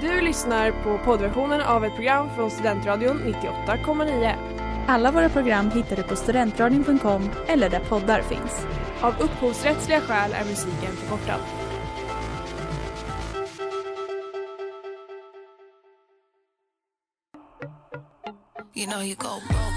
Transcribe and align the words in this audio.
Du 0.00 0.20
lyssnar 0.20 0.70
på 0.70 0.98
poddversionen 1.04 1.60
av 1.60 1.84
ett 1.84 1.94
program 1.94 2.28
från 2.36 2.50
Studentradion 2.50 3.18
98,9. 3.18 4.34
Alla 4.86 5.12
våra 5.12 5.28
program 5.28 5.70
hittar 5.70 5.96
du 5.96 6.02
på 6.02 6.16
studentradion.com 6.16 7.30
eller 7.46 7.70
där 7.70 7.80
poddar 7.80 8.22
finns. 8.22 8.66
Av 9.00 9.14
upphovsrättsliga 9.20 10.00
skäl 10.00 10.32
är 10.32 10.44
musiken 10.44 10.92
förkortad. 10.92 11.40
You 18.74 18.86
know 18.90 19.02
you 19.02 19.14
go 19.14 19.28
broke 19.48 19.68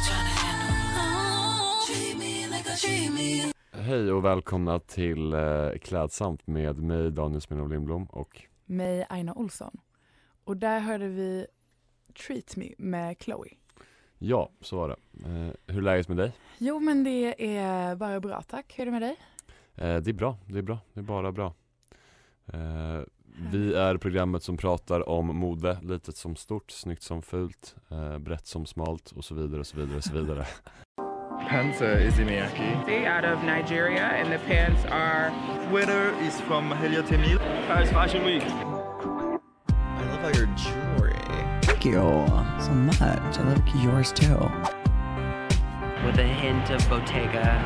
me. 3.14 3.52
Hej 3.72 4.12
och 4.12 4.26
välkomna 4.26 4.80
till 4.80 5.34
eh, 5.34 5.40
Klädsamt 5.82 6.48
med 6.48 6.78
mig 6.78 7.12
Daniel 7.12 7.42
Sminov 7.42 7.70
Lindblom 7.70 8.06
och 8.06 8.42
mig 8.66 9.06
Aina 9.10 9.34
Olsson. 9.34 9.78
Och 10.44 10.58
där 10.58 10.80
hörde 10.80 11.08
vi 11.08 11.48
Treat 12.28 12.56
Me 12.56 12.70
med 12.78 13.16
Chloe. 13.20 13.50
ja, 14.20 14.50
så 14.62 14.78
var 14.78 14.88
det. 14.90 14.96
Eh, 15.26 15.54
hur 15.68 15.78
är 15.78 15.82
läget 15.82 16.08
med 16.08 16.18
dig? 16.18 16.32
Jo 16.58 16.80
men 16.80 17.04
det 17.04 17.56
är 17.58 17.96
bara 17.96 18.20
bra 18.20 18.42
tack. 18.42 18.74
Hur 18.78 18.82
är 18.82 18.86
det 18.86 18.92
med 18.92 19.02
dig? 19.02 19.16
Eh, 19.76 19.98
det 19.98 20.12
är 20.12 20.14
bra, 20.14 20.38
det 20.46 20.58
är 20.58 20.62
bra, 20.64 20.80
det 20.94 21.00
är 21.00 21.04
bara 21.04 21.32
bra. 21.32 21.54
Eh, 22.54 23.00
vi 23.52 23.74
är 23.74 23.98
programmet 23.98 24.44
som 24.44 24.58
pratar 24.58 25.10
om 25.10 25.26
mode, 25.38 25.78
litet 25.82 26.16
som 26.16 26.36
stort, 26.36 26.72
snyggt 26.72 27.04
som 27.04 27.22
fult, 27.22 27.76
eh, 27.92 28.18
brett 28.18 28.48
som 28.48 28.66
smalt 28.66 29.12
och 29.12 29.26
så 29.26 29.36
vidare 29.36 29.60
och 29.60 29.68
så 29.68 29.78
vidare 29.78 29.98
och 29.98 30.04
så 30.04 30.14
vidare. 30.14 30.46
Pants 31.50 31.82
is 31.82 32.18
Miyake. 32.20 32.82
They 32.86 33.08
out 33.10 33.26
of 33.38 33.44
Nigeria, 33.44 34.06
and 34.06 34.30
the 34.30 34.38
pants 34.38 34.86
are 34.86 35.32
Sweater 35.70 36.14
is 36.28 36.42
from 36.42 36.72
Heliot 36.72 37.12
Emil. 37.12 37.38
Paris 37.68 37.90
Fashion 37.90 38.26
Week. 38.26 38.44
Love 40.22 40.34
all 40.34 40.40
your 40.40 40.56
jewelry. 40.56 41.14
Thank 41.64 41.86
you 41.86 42.28
so 42.60 42.72
much. 42.72 43.02
I 43.02 43.44
love 43.44 43.68
yours 43.84 44.12
too. 44.12 44.38
With 46.06 46.20
a 46.20 46.28
hint 46.42 46.70
of 46.70 46.90
Bottega. 46.90 47.58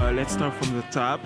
Uh, 0.00 0.12
let's 0.12 0.32
start 0.32 0.54
from 0.54 0.80
the 0.80 0.82
top. 0.92 1.20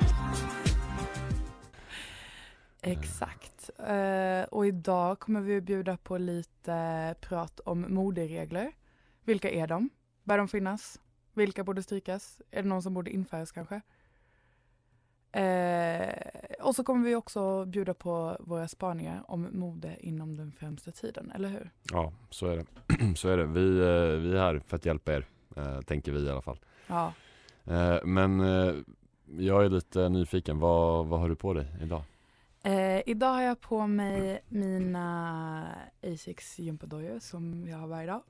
Exakt. 2.83 3.71
Eh, 3.79 4.43
och 4.43 4.67
idag 4.67 5.19
kommer 5.19 5.41
vi 5.41 5.57
att 5.57 5.63
bjuda 5.63 5.97
på 5.97 6.19
lite 6.19 7.15
prat 7.21 7.61
om 7.61 7.87
moderegler. 7.89 8.73
Vilka 9.25 9.51
är 9.51 9.67
de? 9.67 9.91
Bör 10.25 10.39
de 10.39 10.49
finnas? 10.49 11.01
Vilka 11.35 11.65
borde 11.65 11.83
strykas? 11.83 12.43
Är 12.51 12.63
det 12.63 12.69
någon 12.69 12.83
som 12.83 12.95
borde 12.95 13.11
införas 13.11 13.53
kanske? 13.53 13.81
Eh, 15.33 16.13
och 16.61 16.75
så 16.75 16.85
kommer 16.85 17.05
vi 17.05 17.15
också 17.15 17.65
bjuda 17.65 17.95
på 17.95 18.37
våra 18.41 18.69
spaningar 18.69 19.25
om 19.29 19.49
mode 19.53 19.97
inom 20.01 20.37
den 20.37 20.53
främsta 20.53 20.91
tiden, 20.91 21.33
eller 21.35 21.49
hur? 21.49 21.71
Ja, 21.93 22.13
så 22.31 22.47
är 22.47 22.57
det. 22.57 22.65
så 23.17 23.29
är 23.29 23.37
det. 23.37 23.47
Vi, 23.47 23.79
eh, 23.79 24.21
vi 24.21 24.33
är 24.33 24.41
här 24.41 24.63
för 24.67 24.77
att 24.77 24.87
hjälpa 24.87 25.13
er, 25.13 25.27
eh, 25.57 25.81
tänker 25.81 26.13
vi 26.13 26.21
i 26.21 26.31
alla 26.31 26.43
fall. 26.43 26.59
Ja. 26.87 27.13
Eh, 27.65 28.05
men 28.05 28.41
eh, 28.41 28.75
jag 29.27 29.65
är 29.65 29.69
lite 29.69 30.09
nyfiken, 30.09 30.59
vad, 30.59 31.07
vad 31.07 31.21
har 31.21 31.29
du 31.29 31.37
på 31.37 31.55
dig 31.55 31.67
idag? 31.83 32.03
Eh, 32.63 33.03
idag 33.07 33.33
har 33.33 33.43
jag 33.43 33.61
på 33.61 33.87
mig 33.87 34.41
mina 34.49 35.67
Asics 36.03 36.59
gympadojor 36.59 37.19
som 37.19 37.69
jag 37.69 37.79
har 37.79 37.87
varje 37.87 38.07
dag. 38.07 38.23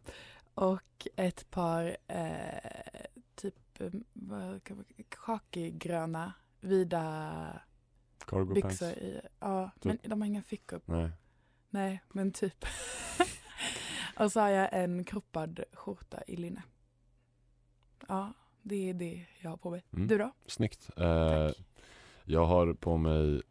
Och 0.55 1.09
ett 1.17 1.51
par 1.51 1.97
typ 3.35 3.81
eh, 3.81 4.73
kakigröna 5.09 6.33
vida 6.61 7.63
Cargo 8.27 8.55
byxor 8.55 8.69
pants? 8.69 8.83
i. 8.83 9.21
Ja, 9.39 9.71
men 9.83 9.99
de 10.03 10.21
har 10.21 10.27
inga 10.27 10.43
fickor. 10.43 10.81
Nej. 10.85 11.11
Nej, 11.71 12.03
men 12.09 12.33
typ. 12.33 12.65
och 14.19 14.33
så 14.33 14.41
har 14.41 14.49
jag 14.49 14.69
en 14.73 15.05
kroppad 15.05 15.61
skjorta 15.73 16.23
i 16.27 16.37
linne. 16.37 16.63
Ja, 18.09 18.33
det 18.63 18.91
är 18.91 18.95
det 18.95 19.27
jag 19.41 19.51
har 19.51 19.57
på 19.57 19.71
mig. 19.71 19.85
Mm. 19.93 20.09
Du 20.09 20.19
då? 20.19 20.33
Snyggt. 20.47 20.91
Eh, 20.97 21.51
jag 22.25 22.47
har 22.47 22.75
på 22.75 22.97
mig 22.97 23.43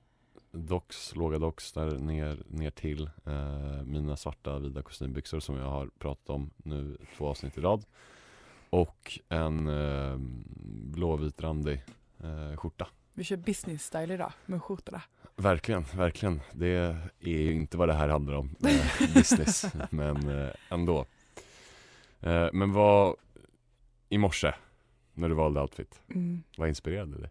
docks, 0.52 1.16
låga 1.16 1.40
docks 1.40 1.72
där 1.72 2.00
ner, 2.00 2.44
ner 2.48 2.72
till 2.72 3.10
eh, 3.26 3.84
mina 3.86 4.18
svarta 4.18 4.60
vida 4.60 4.82
kostymbyxor 4.82 5.40
som 5.40 5.56
jag 5.56 5.70
har 5.70 5.90
pratat 6.00 6.30
om 6.30 6.52
nu 6.58 6.98
två 7.18 7.28
avsnitt 7.28 7.58
i 7.58 7.62
rad. 7.62 7.86
Och 8.70 9.20
en 9.30 9.68
eh, 9.68 10.18
blåvit 10.94 11.42
randig 11.42 11.84
eh, 12.20 12.58
skjorta. 12.58 12.88
Vi 13.20 13.26
kör 13.26 13.38
business 13.38 13.84
style 13.84 14.14
idag 14.14 14.32
med 14.46 14.64
skjortorna. 14.64 15.02
Verkligen, 15.36 15.84
verkligen. 15.96 16.42
Det 16.52 16.68
är 16.68 17.10
ju 17.20 17.54
inte 17.54 17.78
vad 17.78 17.88
det 17.90 17.94
här 17.94 18.08
handlar 18.08 18.34
om, 18.34 18.56
eh, 18.68 19.14
business, 19.14 19.66
men 19.92 20.30
eh, 20.30 20.50
ändå. 20.70 21.06
Eh, 22.22 22.50
men 22.54 22.74
vad, 22.74 23.16
i 24.10 24.18
morse, 24.18 24.54
när 25.14 25.30
du 25.30 25.36
valde 25.36 25.62
outfit, 25.62 26.02
Mm. 26.10 26.44
vad 26.58 26.70
inspirerade 26.70 27.18
dig? 27.18 27.30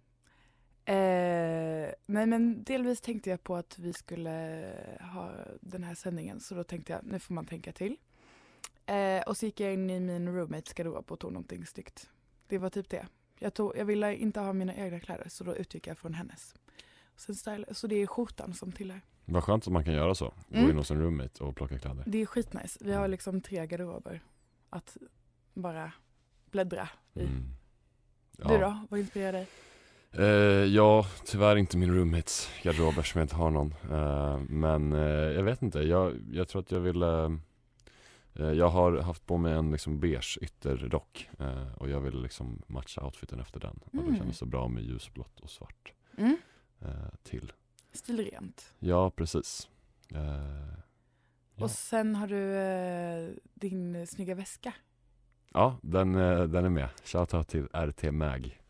Eh, 0.84 1.90
nej 2.06 2.26
men 2.26 2.64
delvis 2.64 3.00
tänkte 3.00 3.30
jag 3.30 3.42
på 3.42 3.56
att 3.56 3.78
vi 3.78 3.92
skulle 3.92 4.30
ha 5.14 5.30
den 5.60 5.84
här 5.84 5.94
sändningen 5.94 6.40
så 6.40 6.54
då 6.54 6.64
tänkte 6.64 6.92
jag 6.92 7.04
nu 7.04 7.18
får 7.18 7.34
man 7.34 7.46
tänka 7.46 7.72
till. 7.72 7.96
Eh, 8.86 9.22
och 9.26 9.36
så 9.36 9.46
gick 9.46 9.60
jag 9.60 9.72
in 9.72 9.90
i 9.90 10.00
min 10.00 10.28
roommates 10.28 10.72
garderob 10.74 11.12
och 11.12 11.18
tog 11.20 11.32
någonting 11.32 11.66
snyggt. 11.66 12.10
Det 12.46 12.58
var 12.58 12.70
typ 12.70 12.88
det. 12.90 13.06
Jag, 13.38 13.54
tog, 13.54 13.72
jag 13.76 13.84
ville 13.84 14.16
inte 14.16 14.40
ha 14.40 14.52
mina 14.52 14.74
egna 14.74 15.00
kläder 15.00 15.28
så 15.28 15.44
då 15.44 15.56
utgick 15.56 15.86
jag 15.86 15.98
från 15.98 16.14
hennes. 16.14 16.54
Sen 17.16 17.34
style, 17.34 17.74
så 17.74 17.86
det 17.86 17.96
är 18.02 18.06
skjortan 18.06 18.54
som 18.54 18.72
tillhör. 18.72 19.00
Vad 19.24 19.44
skönt 19.44 19.66
att 19.66 19.72
man 19.72 19.84
kan 19.84 19.94
göra 19.94 20.14
så, 20.14 20.32
gå 20.48 20.58
Mm. 20.58 20.70
in 20.70 20.76
hos 20.76 20.90
en 20.90 21.00
roommate 21.00 21.44
och 21.44 21.56
plocka 21.56 21.78
kläder. 21.78 22.02
Det 22.06 22.22
är 22.22 22.26
skitnice. 22.26 22.78
Vi 22.80 22.92
har 22.92 23.08
liksom 23.08 23.40
tre 23.40 23.66
garderober 23.66 24.20
att 24.70 24.96
bara 25.54 25.92
bläddra 26.50 26.88
i. 27.14 27.20
Mm. 27.20 27.44
Du 28.36 28.58
då? 28.58 28.78
Vad 28.90 29.00
inspirerar 29.00 29.32
dig? 29.32 29.46
Eh, 30.12 30.24
ja, 30.74 31.06
tyvärr 31.24 31.56
inte 31.56 31.76
min 31.76 31.94
roommates 31.94 32.50
garderober 32.62 33.02
som 33.02 33.18
jag 33.18 33.24
inte 33.24 33.36
har 33.36 33.50
någon. 33.50 33.74
Eh, 33.90 34.38
men 34.48 34.92
eh, 34.92 35.00
jag 35.08 35.42
vet 35.42 35.62
inte, 35.62 35.78
jag, 35.80 36.14
jag 36.32 36.48
tror 36.48 36.62
att 36.62 36.70
jag 36.70 36.80
ville 36.80 37.24
eh, 37.24 37.30
Jag 38.38 38.68
har 38.68 38.96
haft 38.98 39.26
på 39.26 39.36
mig 39.38 39.52
en 39.52 39.72
liksom 39.72 40.00
beige 40.00 40.38
ytterrock 40.42 41.28
eh, 41.38 41.72
och 41.74 41.88
jag 41.90 42.00
ville 42.00 42.22
liksom 42.22 42.62
matcha 42.66 43.04
outfiten 43.04 43.40
efter 43.40 43.60
den. 43.60 43.80
Och 43.84 43.94
Mm. 43.94 44.12
det 44.12 44.18
kändes 44.18 44.38
så 44.38 44.46
bra 44.46 44.68
med 44.68 44.82
ljusblått 44.82 45.40
och 45.40 45.50
svart 45.50 45.92
Mm. 46.16 46.36
eh, 46.80 46.88
till. 47.22 47.52
Stilrent. 47.92 48.74
Ja, 48.78 49.10
precis. 49.10 49.68
Eh, 50.14 50.18
Ja. 51.56 51.64
Och 51.64 51.70
sen 51.70 52.14
har 52.14 52.26
du 52.26 52.54
eh, 52.56 53.30
din 53.54 53.96
eh, 53.96 54.06
snygga 54.06 54.34
väska. 54.34 54.72
ja, 55.52 55.78
den, 55.82 56.14
eh, 56.14 56.42
den 56.42 56.64
är 56.64 56.68
med. 56.68 56.88
Shoutout 57.04 57.48
till 57.48 57.66
RT 57.72 58.10
Mag. 58.12 58.60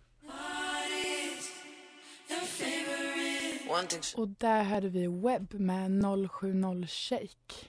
Och 4.16 4.28
där 4.28 4.62
hade 4.62 4.88
vi 4.88 5.06
webb 5.06 5.54
med 5.54 5.90
070 6.30 6.86
Shake. 6.86 7.66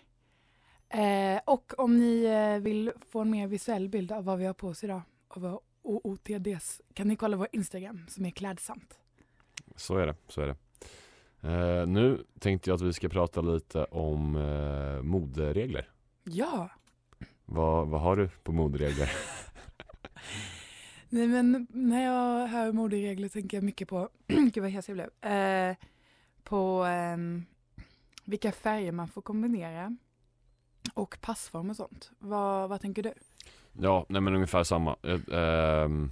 Eh, 0.90 1.40
och 1.46 1.74
om 1.78 1.98
ni 1.98 2.24
eh, 2.24 2.64
vill 2.64 2.92
få 3.12 3.20
en 3.22 3.30
mer 3.30 3.48
visuell 3.48 3.90
bild 3.90 4.12
av 4.12 4.24
vad 4.26 4.38
vi 4.40 4.46
har 4.46 4.54
på 4.54 4.68
oss 4.68 4.84
idag, 4.84 5.02
av 5.28 5.42
våra 5.42 5.60
OOTDs, 5.82 6.82
kan 6.94 7.08
ni 7.08 7.16
kolla 7.16 7.38
vår 7.38 7.48
Instagram 7.52 8.06
som 8.08 8.26
är 8.26 8.30
klädsamt. 8.32 9.00
Så 9.76 9.98
är 9.98 10.08
det, 10.08 10.16
så 10.28 10.42
är 10.42 10.48
det. 10.48 10.56
Eh, 11.42 11.88
nu 11.88 12.26
tänkte 12.40 12.70
jag 12.70 12.76
att 12.76 12.82
vi 12.82 12.94
ska 12.94 13.10
prata 13.10 13.42
lite 13.42 13.84
om 13.84 14.36
eh, 14.36 15.02
moderegler. 15.02 15.90
Ja, 16.24 16.70
Vad, 17.46 17.88
vad 17.88 18.02
har 18.02 18.16
du 18.16 18.30
på 18.44 18.52
moderegler? 18.52 19.12
nej 21.10 21.28
men 21.28 21.68
när 21.70 22.04
jag 22.06 22.48
hör 22.48 22.72
moderegler 22.72 23.30
tänker 23.30 23.58
jag 23.58 23.64
mycket 23.64 23.88
på, 23.88 24.10
gud 24.28 24.58
vad 24.58 24.72
hes 24.72 24.90
jag 24.90 24.96
blev, 24.98 25.32
eh, 25.34 25.76
på 26.44 26.84
ehm, 26.84 27.46
vilka 28.26 28.52
färger 28.52 28.92
man 28.92 29.08
får 29.08 29.22
kombinera 29.22 29.98
och 30.94 31.18
passform 31.22 31.70
och 31.70 31.76
sånt. 31.76 32.12
Vad, 32.20 32.70
vad 32.70 32.82
tänker 32.82 33.04
du? 33.04 33.14
Ja, 33.74 34.06
nej 34.10 34.22
men 34.22 34.36
ungefär 34.36 34.64
samma. 34.64 34.96
Eh, 35.04 35.40
ehm, 35.40 36.12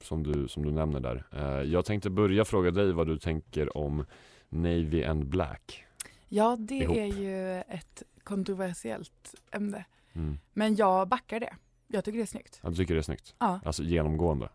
som, 0.00 0.22
du, 0.22 0.48
som 0.48 0.64
du 0.64 0.70
nämner 0.72 1.00
där. 1.00 1.24
Eh, 1.32 1.62
jag 1.72 1.84
tänkte 1.84 2.10
börja 2.10 2.44
fråga 2.44 2.70
dig 2.70 2.92
vad 2.92 3.06
du 3.06 3.18
tänker 3.18 3.76
om 3.76 4.04
Navy 4.48 5.04
and 5.04 5.26
Black. 5.26 5.84
Ja, 6.28 6.56
det 6.60 6.74
Ihop. 6.74 6.96
är 6.96 7.06
ju 7.06 7.60
ett 7.60 8.02
kontroversiellt 8.24 9.34
ämne. 9.50 9.84
Mm. 10.12 10.38
Men 10.52 10.76
jag 10.76 11.08
backar 11.08 11.40
det. 11.40 11.54
Jag 11.86 12.04
tycker 12.04 12.18
det 12.18 12.24
är 12.24 12.26
snyggt. 12.26 12.60
Jag 12.62 12.76
tycker 12.76 12.94
det 12.94 13.00
är 13.00 13.02
snyggt. 13.02 13.34
Ja. 13.38 13.60
Alltså 13.64 13.82
genomgående. 13.82 14.48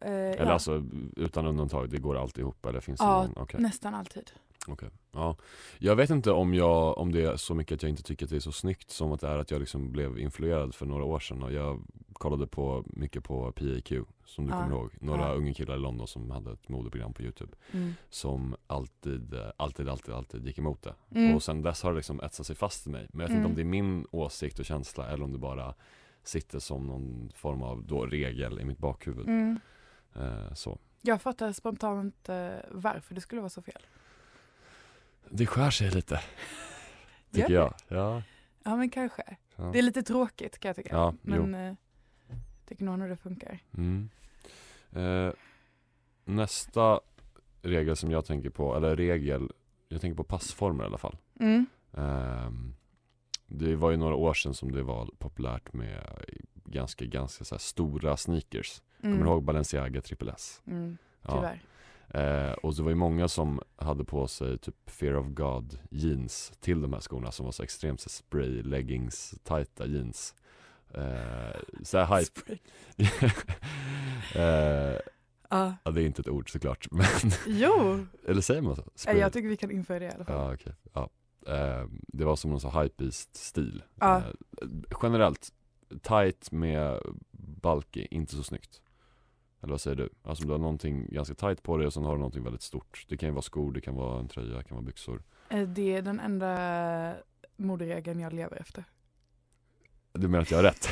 Eh, 0.00 0.10
Eller 0.10 0.44
ja, 0.46 0.52
alltså 0.52 0.84
utan 1.16 1.46
undantag, 1.46 1.90
det 1.90 1.98
går 1.98 2.16
alltid 2.18 2.38
ihop 2.42 2.66
eller 2.66 2.80
finns 2.80 3.00
det 3.00 3.06
Ja, 3.06 3.22
någon? 3.22 3.42
Okej. 3.42 3.60
nästan 3.60 3.94
alltid. 3.94 4.30
Okej. 4.68 4.88
Ja. 5.12 5.36
Jag 5.78 5.96
vet 5.96 6.10
inte 6.10 6.30
om, 6.30 6.54
jag, 6.54 6.98
om 6.98 7.12
det 7.12 7.22
är 7.24 7.36
så 7.36 7.54
mycket 7.54 7.74
att 7.74 7.82
jag 7.82 7.90
inte 7.90 8.02
tycker 8.02 8.26
att 8.26 8.30
det 8.30 8.36
är 8.36 8.40
så 8.40 8.52
snyggt 8.52 8.90
som 8.90 9.12
att 9.12 9.20
det 9.20 9.28
är 9.28 9.38
att 9.38 9.50
jag 9.50 9.60
liksom 9.60 9.92
blev 9.92 10.18
influerad 10.18 10.74
för 10.74 10.86
några 10.86 11.04
år 11.04 11.18
sedan 11.20 11.42
och 11.42 11.52
jag 11.52 11.82
kollade 12.12 12.46
på 12.46 12.84
mycket 12.86 13.24
på 13.24 13.52
PAQ 13.52 13.92
som 14.26 14.46
du 14.46 14.52
Ja. 14.52 14.62
kommer 14.62 14.76
ihåg. 14.76 14.90
Några 15.00 15.22
Ja. 15.28 15.34
unga 15.34 15.54
killar 15.54 15.74
i 15.74 15.78
London 15.78 16.06
som 16.08 16.30
hade 16.30 16.52
ett 16.52 16.68
modeprogram 16.68 17.12
på 17.12 17.22
Youtube. 17.22 17.52
Mm. 17.72 17.94
Som 18.10 18.56
alltid, 18.66 19.34
alltid, 19.56 19.88
alltid, 19.88 20.14
alltid 20.14 20.46
gick 20.46 20.58
emot 20.58 20.82
det. 20.82 20.94
Mm. 21.14 21.34
Och 21.34 21.42
sen 21.42 21.62
dess 21.62 21.82
har 21.82 21.90
det 21.90 21.96
liksom 21.96 22.20
etsat 22.20 22.46
sig 22.46 22.56
fast 22.56 22.86
i 22.86 22.90
mig. 22.90 23.06
Men 23.12 23.20
jag 23.20 23.28
vet 23.28 23.36
Mm. 23.36 23.40
inte 23.42 23.50
om 23.50 23.54
det 23.56 23.62
är 23.62 23.82
min 23.82 24.06
åsikt 24.10 24.58
och 24.58 24.64
känsla 24.64 25.08
eller 25.08 25.24
om 25.24 25.32
det 25.32 25.38
bara 25.38 25.74
sitter 26.22 26.58
som 26.58 26.86
någon 26.86 27.32
form 27.34 27.62
av 27.62 27.84
då 27.86 28.06
regel 28.06 28.60
i 28.60 28.64
mitt 28.64 28.78
bakhuvud. 28.78 29.28
Mm. 29.28 29.60
Eh, 30.16 30.54
så. 30.54 30.78
Jag 31.02 31.22
fattar 31.22 31.52
spontant 31.52 32.28
eh, 32.28 32.48
varför 32.70 33.14
det 33.14 33.20
skulle 33.20 33.40
vara 33.40 33.50
så 33.50 33.62
fel. 33.62 33.82
Det 35.30 35.46
skär 35.46 35.70
sig 35.70 35.90
lite. 35.90 36.20
Tycker 37.32 37.54
jag. 37.54 37.74
Ja. 37.88 38.22
Ja 38.62 38.76
men 38.76 38.90
kanske. 38.90 39.36
Ja. 39.56 39.64
Det 39.64 39.78
är 39.78 39.82
lite 39.82 40.02
tråkigt 40.02 40.58
kan 40.58 40.68
jag 40.68 40.76
tycka. 40.76 40.94
Ja, 40.96 41.14
men 41.22 41.54
eh, 41.54 41.74
tycker 42.68 42.84
nog 42.84 42.98
nog 42.98 43.08
det 43.08 43.16
funkar. 43.16 43.58
Mm. 43.76 44.08
Eh, 44.92 45.32
nästa 46.24 47.00
regel 47.62 47.96
som 47.96 48.10
jag 48.10 48.24
tänker 48.24 48.50
på, 48.50 48.76
eller 48.76 48.96
regel, 48.96 49.50
jag 49.88 50.00
tänker 50.00 50.16
på 50.16 50.24
passformer 50.24 50.84
i 50.84 50.86
alla 50.86 50.98
fall. 50.98 51.16
Mm. 51.40 51.66
Ehm, 51.92 52.74
det 53.46 53.76
var 53.76 53.90
ju 53.90 53.96
några 53.96 54.14
år 54.14 54.34
sedan 54.34 54.54
som 54.54 54.72
det 54.72 54.82
var 54.82 55.10
populärt 55.18 55.72
med 55.72 56.24
ganska, 56.64 57.04
ganska 57.04 57.44
så 57.44 57.58
stora 57.58 58.16
sneakers. 58.16 58.82
Mm. 59.02 59.12
Kommer 59.12 59.24
du 59.24 59.30
ihåg 59.30 59.44
Balenciaga 59.44 60.00
Triple 60.00 60.32
S? 60.32 60.62
Mm. 60.66 60.98
Ja. 61.22 61.52
Eh, 62.14 62.52
och 62.52 62.74
det 62.74 62.82
var 62.82 62.90
ju 62.90 62.94
många 62.96 63.28
som 63.28 63.60
hade 63.76 64.04
på 64.04 64.28
sig 64.28 64.58
typ 64.58 64.90
Fear 64.90 65.14
of 65.16 65.26
God 65.26 65.78
jeans 65.90 66.52
till 66.60 66.80
de 66.82 66.92
här 66.92 67.00
skorna 67.00 67.32
som 67.32 67.44
var 67.44 67.52
så 67.52 67.62
extremt 67.62 68.00
så 68.00 68.08
spray 68.08 68.62
leggings 68.62 69.34
tajta 69.44 69.86
jeans. 69.86 70.34
Eh, 70.94 71.60
så 71.82 71.98
här 71.98 72.18
hype. 72.18 72.58
Eh, 74.34 74.98
Ja. 75.50 75.74
ja, 75.84 75.90
det 75.90 76.02
är 76.02 76.06
inte 76.06 76.20
ett 76.20 76.28
ord 76.28 76.52
såklart, 76.52 76.86
men 76.90 77.06
Jo! 77.46 78.06
eller 78.26 78.40
säger 78.40 78.62
man 78.62 78.76
så? 78.76 78.82
Nej, 78.82 78.90
Spray. 78.94 79.18
Jag 79.18 79.32
tycker 79.32 79.48
vi 79.48 79.56
kan 79.56 79.70
införa 79.70 79.98
det 79.98 80.04
i 80.04 80.10
alla 80.10 80.24
fall. 80.24 80.34
Ja, 80.36 80.54
okej. 80.54 80.72
Ja. 80.92 81.10
Eh, 81.54 81.88
det 82.08 82.24
var 82.24 82.36
som 82.36 82.50
någon 82.50 82.60
sån 82.60 82.82
hypebeast 82.82 83.36
stil. 83.36 83.82
Ja. 84.00 84.16
Eh, 84.18 84.24
generellt, 85.02 85.52
tight 86.02 86.52
med 86.52 87.00
bulky, 87.62 88.06
inte 88.10 88.36
så 88.36 88.42
snyggt. 88.42 88.80
Eller 89.64 89.70
vad 89.72 89.80
säger 89.80 89.96
du? 89.96 90.08
Alltså 90.22 90.44
du 90.44 90.52
har 90.52 90.58
någonting 90.58 91.06
ganska 91.10 91.34
tight 91.34 91.62
på 91.62 91.76
dig 91.76 91.86
och 91.86 91.92
sen 91.92 92.04
har 92.04 92.12
du 92.12 92.18
någonting 92.18 92.42
väldigt 92.44 92.62
stort. 92.62 93.04
Det 93.08 93.16
kan 93.16 93.28
ju 93.28 93.32
vara 93.32 93.42
skor, 93.42 93.72
det 93.72 93.80
kan 93.80 93.94
vara 93.94 94.20
en 94.20 94.28
tröja, 94.28 94.56
det 94.56 94.64
kan 94.64 94.74
vara 94.76 94.84
byxor. 94.86 95.22
Eh, 95.48 95.62
Det 95.68 95.94
är 95.96 96.02
den 96.02 96.20
enda 96.20 97.14
moderegeln 97.56 98.20
jag 98.20 98.32
lever 98.32 98.56
efter. 98.60 98.84
Du 100.12 100.28
menar 100.28 100.42
att 100.42 100.50
jag 100.50 100.58
har 100.58 100.62
rätt? 100.64 100.88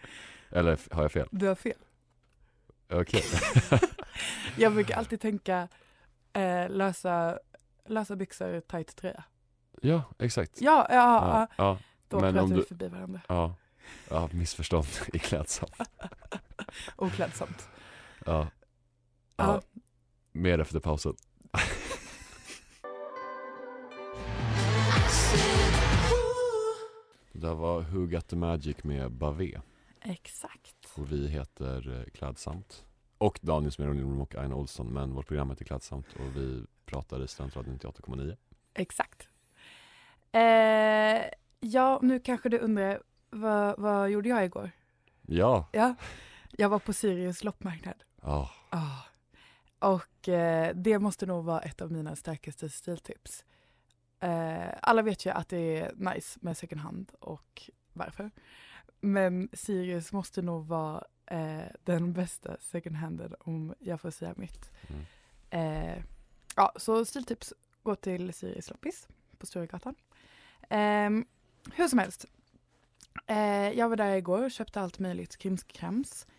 Eller 0.50 0.78
har 0.94 1.02
jag 1.02 1.12
fel? 1.12 1.28
Du 1.30 1.46
har 1.48 1.54
fel. 1.54 1.78
Okej. 2.90 3.22
Jag 4.56 4.72
brukar 4.72 4.96
alltid 4.96 5.20
tänka 5.20 5.68
eh, 6.32 6.70
lösa, 6.70 7.38
lösa 7.86 8.16
byxor, 8.16 8.60
tight 8.60 8.96
tröja. 8.96 9.24
ja, 9.80 10.02
exakt. 10.18 10.60
Ja, 10.60 10.86
ja, 10.90 10.94
ja. 10.96 11.46
ja. 11.56 11.78
Då 12.08 12.20
Men 12.20 12.32
pratar 12.34 12.44
om 12.44 12.50
vi 12.50 12.56
du- 12.56 12.64
förbi 12.64 12.88
varandra. 12.88 13.20
Ja, 13.28 13.54
ja 14.10 14.28
missförstånd 14.32 14.86
är 15.12 15.18
klädsamt. 15.18 15.72
Oklädsamt. 16.96 17.68
Ja. 18.26 18.48
Ja. 19.36 19.62
Mer 20.32 20.58
efter 20.58 20.80
pausen. 20.80 21.14
Det 27.32 27.38
där 27.38 27.54
var 27.54 27.80
Who 27.80 28.06
Got 28.06 28.28
The 28.28 28.36
Magic 28.36 28.84
med 28.84 29.10
Bavé 29.12 29.60
Exakt. 30.00 30.76
och 30.96 31.12
vi 31.12 31.28
heter 31.28 31.98
eh, 32.00 32.04
Klädsamt. 32.10 32.84
Och 33.18 33.38
Daniel 33.42 33.72
Smerol 33.72 33.94
Lindblom 33.96 34.20
och 34.20 34.34
Aina 34.34 34.54
Olsson 34.54 34.86
men 34.86 35.14
vårt 35.14 35.26
program 35.26 35.50
heter 35.50 35.64
Klädsamt 35.64 36.06
och 36.12 36.36
vi 36.36 36.64
pratar 36.86 37.24
i 37.24 37.28
Studentradion 37.28 37.78
98,9. 37.78 38.36
Exakt. 38.74 39.28
Eh, 40.32 41.22
ja, 41.60 41.98
nu 42.02 42.20
kanske 42.20 42.48
du 42.48 42.58
undrar, 42.58 43.02
vad, 43.30 43.78
vad 43.78 44.10
gjorde 44.10 44.28
jag 44.28 44.44
igår? 44.44 44.70
Ja, 45.26 45.68
Ja, 45.72 45.94
jag 46.50 46.68
var 46.68 46.78
på 46.78 46.92
Sirius 46.92 47.44
loppmarknad. 47.44 48.04
Ja, 48.22 48.50
Ah. 48.70 49.02
Och 49.78 50.28
eh, 50.28 50.74
det 50.74 50.98
måste 50.98 51.26
nog 51.26 51.44
vara 51.44 51.60
ett 51.60 51.80
av 51.80 51.92
mina 51.92 52.16
starkaste 52.16 52.68
stiltips. 52.68 53.44
Eh, 54.20 54.68
alla 54.82 55.02
vet 55.02 55.26
ju 55.26 55.30
att 55.30 55.48
det 55.48 55.78
är 55.78 55.92
nice 55.94 56.38
med 56.42 56.56
second 56.56 56.80
hand 56.80 57.12
och 57.20 57.70
varför. 57.92 58.30
Men 59.00 59.48
Sirius 59.52 60.12
måste 60.12 60.42
nog 60.42 60.66
vara 60.66 61.04
eh, 61.26 61.62
den 61.84 62.12
bästa 62.12 62.56
second 62.60 62.96
handen 62.96 63.34
om 63.40 63.74
jag 63.78 64.00
får 64.00 64.10
säga 64.10 64.34
mitt. 64.36 64.70
Mm. 64.88 65.04
Eh, 65.50 66.02
ja, 66.56 66.72
så 66.76 67.04
stiltips, 67.04 67.52
gå 67.82 67.94
till 67.94 68.32
Sirius 68.32 68.70
loppis 68.70 69.08
på 69.38 69.46
Sturegatan. 69.46 69.94
Eh, 70.68 71.10
hur 71.74 71.88
som 71.88 71.98
helst. 71.98 72.26
Eh, 73.26 73.70
jag 73.70 73.88
var 73.88 73.96
där 73.96 74.16
igår 74.16 74.44
och 74.44 74.50
köpte 74.50 74.80
allt 74.80 74.98
möjligt 74.98 75.36
krimskrams. 75.36 76.26
Eh, 76.26 76.32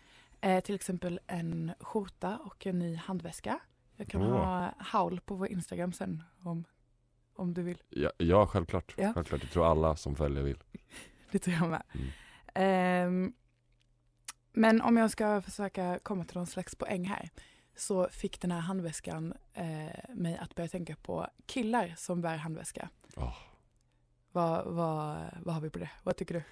till 0.64 0.74
exempel 0.74 1.20
en 1.26 1.72
skjorta 1.80 2.38
och 2.38 2.66
en 2.66 2.78
ny 2.78 2.96
handväska. 2.96 3.60
Jag 3.96 4.08
kan 4.08 4.22
Åh. 4.22 4.28
ha 4.44 4.72
haul 4.78 5.20
på 5.20 5.34
vår 5.34 5.48
Instagram 5.48 5.92
sen 5.92 6.22
om, 6.42 6.64
om 7.34 7.54
du 7.54 7.62
vill. 7.62 7.82
ja, 7.88 8.10
ja 8.18 8.46
självklart. 8.46 8.94
Ja. 8.96 9.12
självklart. 9.14 9.42
Jag 9.42 9.50
tror 9.50 9.66
alla 9.70 9.96
som 9.96 10.16
följer 10.16 10.42
vill. 10.42 10.58
Det 11.30 11.38
tror 11.38 11.56
jag 11.56 11.70
med. 11.70 11.82
Mm. 11.92 12.08
Ehm, 12.54 13.32
men 14.52 14.80
om 14.82 14.96
jag 14.96 15.10
ska 15.10 15.42
försöka 15.42 15.98
komma 16.02 16.24
till 16.24 16.36
någon 16.36 16.46
slags 16.46 16.74
poäng 16.74 17.04
här 17.04 17.30
så 17.76 18.08
fick 18.08 18.40
den 18.40 18.50
här 18.50 18.60
handväskan 18.60 19.34
eh, 19.52 20.14
mig 20.14 20.36
att 20.36 20.54
börja 20.54 20.68
tänka 20.68 20.96
på 20.96 21.26
killar 21.46 21.94
som 21.96 22.20
bär 22.20 22.36
handväska. 22.36 22.88
Oh, 23.16 23.36
Vad, 24.32 24.64
vad, 24.66 25.16
vad 25.42 25.54
har 25.54 25.60
vi 25.60 25.70
på 25.70 25.78
det? 25.78 25.90
Vad 26.02 26.16
tycker 26.16 26.34
du? 26.34 26.42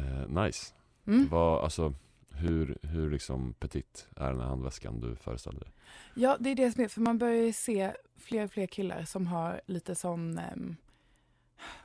eh, 0.00 0.28
nice. 0.44 0.74
Mm? 1.06 1.28
Vad, 1.28 1.64
alltså, 1.64 1.94
hur, 2.38 2.78
hur 2.82 3.10
liksom 3.10 3.52
petit 3.54 4.08
är 4.16 4.30
den 4.32 4.40
här 4.40 4.48
handväskan 4.48 5.00
du 5.00 5.16
föreställer 5.16 5.60
dig? 5.60 5.72
Ja, 6.14 6.36
det 6.40 6.50
är 6.50 6.54
det 6.54 6.72
som 6.72 6.84
är, 6.84 6.88
för 6.88 7.00
man 7.00 7.18
börjar 7.18 7.42
ju 7.44 7.52
se 7.52 7.92
fler 8.16 8.44
och 8.44 8.50
fler 8.52 8.66
killar 8.66 9.04
som 9.04 9.26
har 9.26 9.60
lite 9.66 9.94
sån, 9.94 10.38
ehm, 10.38 10.76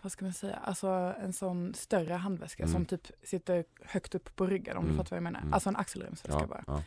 vad 0.01 0.11
ska 0.11 0.25
man 0.25 0.33
säga, 0.33 0.55
alltså 0.55 0.87
en 1.21 1.33
sån 1.33 1.73
större 1.73 2.13
handväska 2.13 2.63
Mm. 2.63 2.73
som 2.73 2.85
typ 2.85 3.07
sitter 3.23 3.65
högt 3.81 4.15
upp 4.15 4.35
på 4.35 4.47
ryggen 4.47 4.77
om 4.77 4.83
Mm, 4.83 4.91
du 4.93 4.97
fattar 4.97 5.09
vad 5.09 5.17
jag 5.17 5.23
menar. 5.23 5.39
mm. 5.41 5.53
Alltså 5.53 5.69
en 5.69 5.75
axelremsväska 5.75 6.39
Ja, 6.41 6.47
bara. 6.47 6.63
ja. 6.67 6.83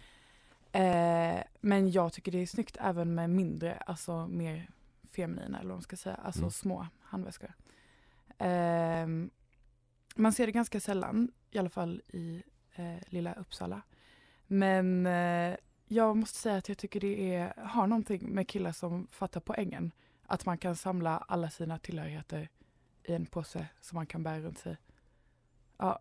Eh, 0.81 1.43
men 1.61 1.91
jag 1.91 2.13
tycker 2.13 2.33
det 2.33 2.39
är 2.43 2.47
snyggt 2.47 2.77
även 2.81 3.15
med 3.15 3.31
mindre, 3.31 3.75
alltså 3.77 4.27
mer 4.27 4.71
feminina 5.13 5.59
eller 5.59 5.69
vad 5.69 5.77
man 5.77 5.83
ska 5.83 5.97
säga, 5.97 6.15
alltså 6.17 6.41
Mm. 6.41 6.51
små 6.51 6.87
handväskor. 7.01 7.53
Ehm, 8.39 9.31
man 10.17 10.32
ser 10.32 10.46
det 10.46 10.53
ganska 10.53 10.81
sällan, 10.81 11.32
i 11.51 11.58
alla 11.58 11.70
fall 11.70 12.03
i 12.08 12.43
eh, 12.77 12.97
lilla 13.06 13.35
Uppsala. 13.35 13.83
Men 14.47 15.06
eh, 15.06 15.56
jag 15.89 16.17
måste 16.17 16.39
säga 16.39 16.56
att 16.56 16.69
jag 16.69 16.79
tycker 16.79 17.01
det 17.01 17.35
är, 17.35 17.55
har 17.56 17.87
någonting 17.87 18.29
med 18.35 18.49
killar 18.49 18.73
som 18.73 19.06
fattar 19.11 19.41
poängen. 19.41 19.93
Att 20.27 20.47
man 20.47 20.59
kan 20.59 20.77
samla 20.77 21.19
alla 21.19 21.51
sina 21.51 21.79
tillhörigheter 21.79 22.49
i 23.05 23.13
en 23.15 23.27
påse 23.27 23.67
som 23.81 23.97
man 23.97 24.06
kan 24.06 24.23
bära 24.23 24.41
runt 24.41 24.59
sig. 24.59 24.77
Ja, 25.79 25.99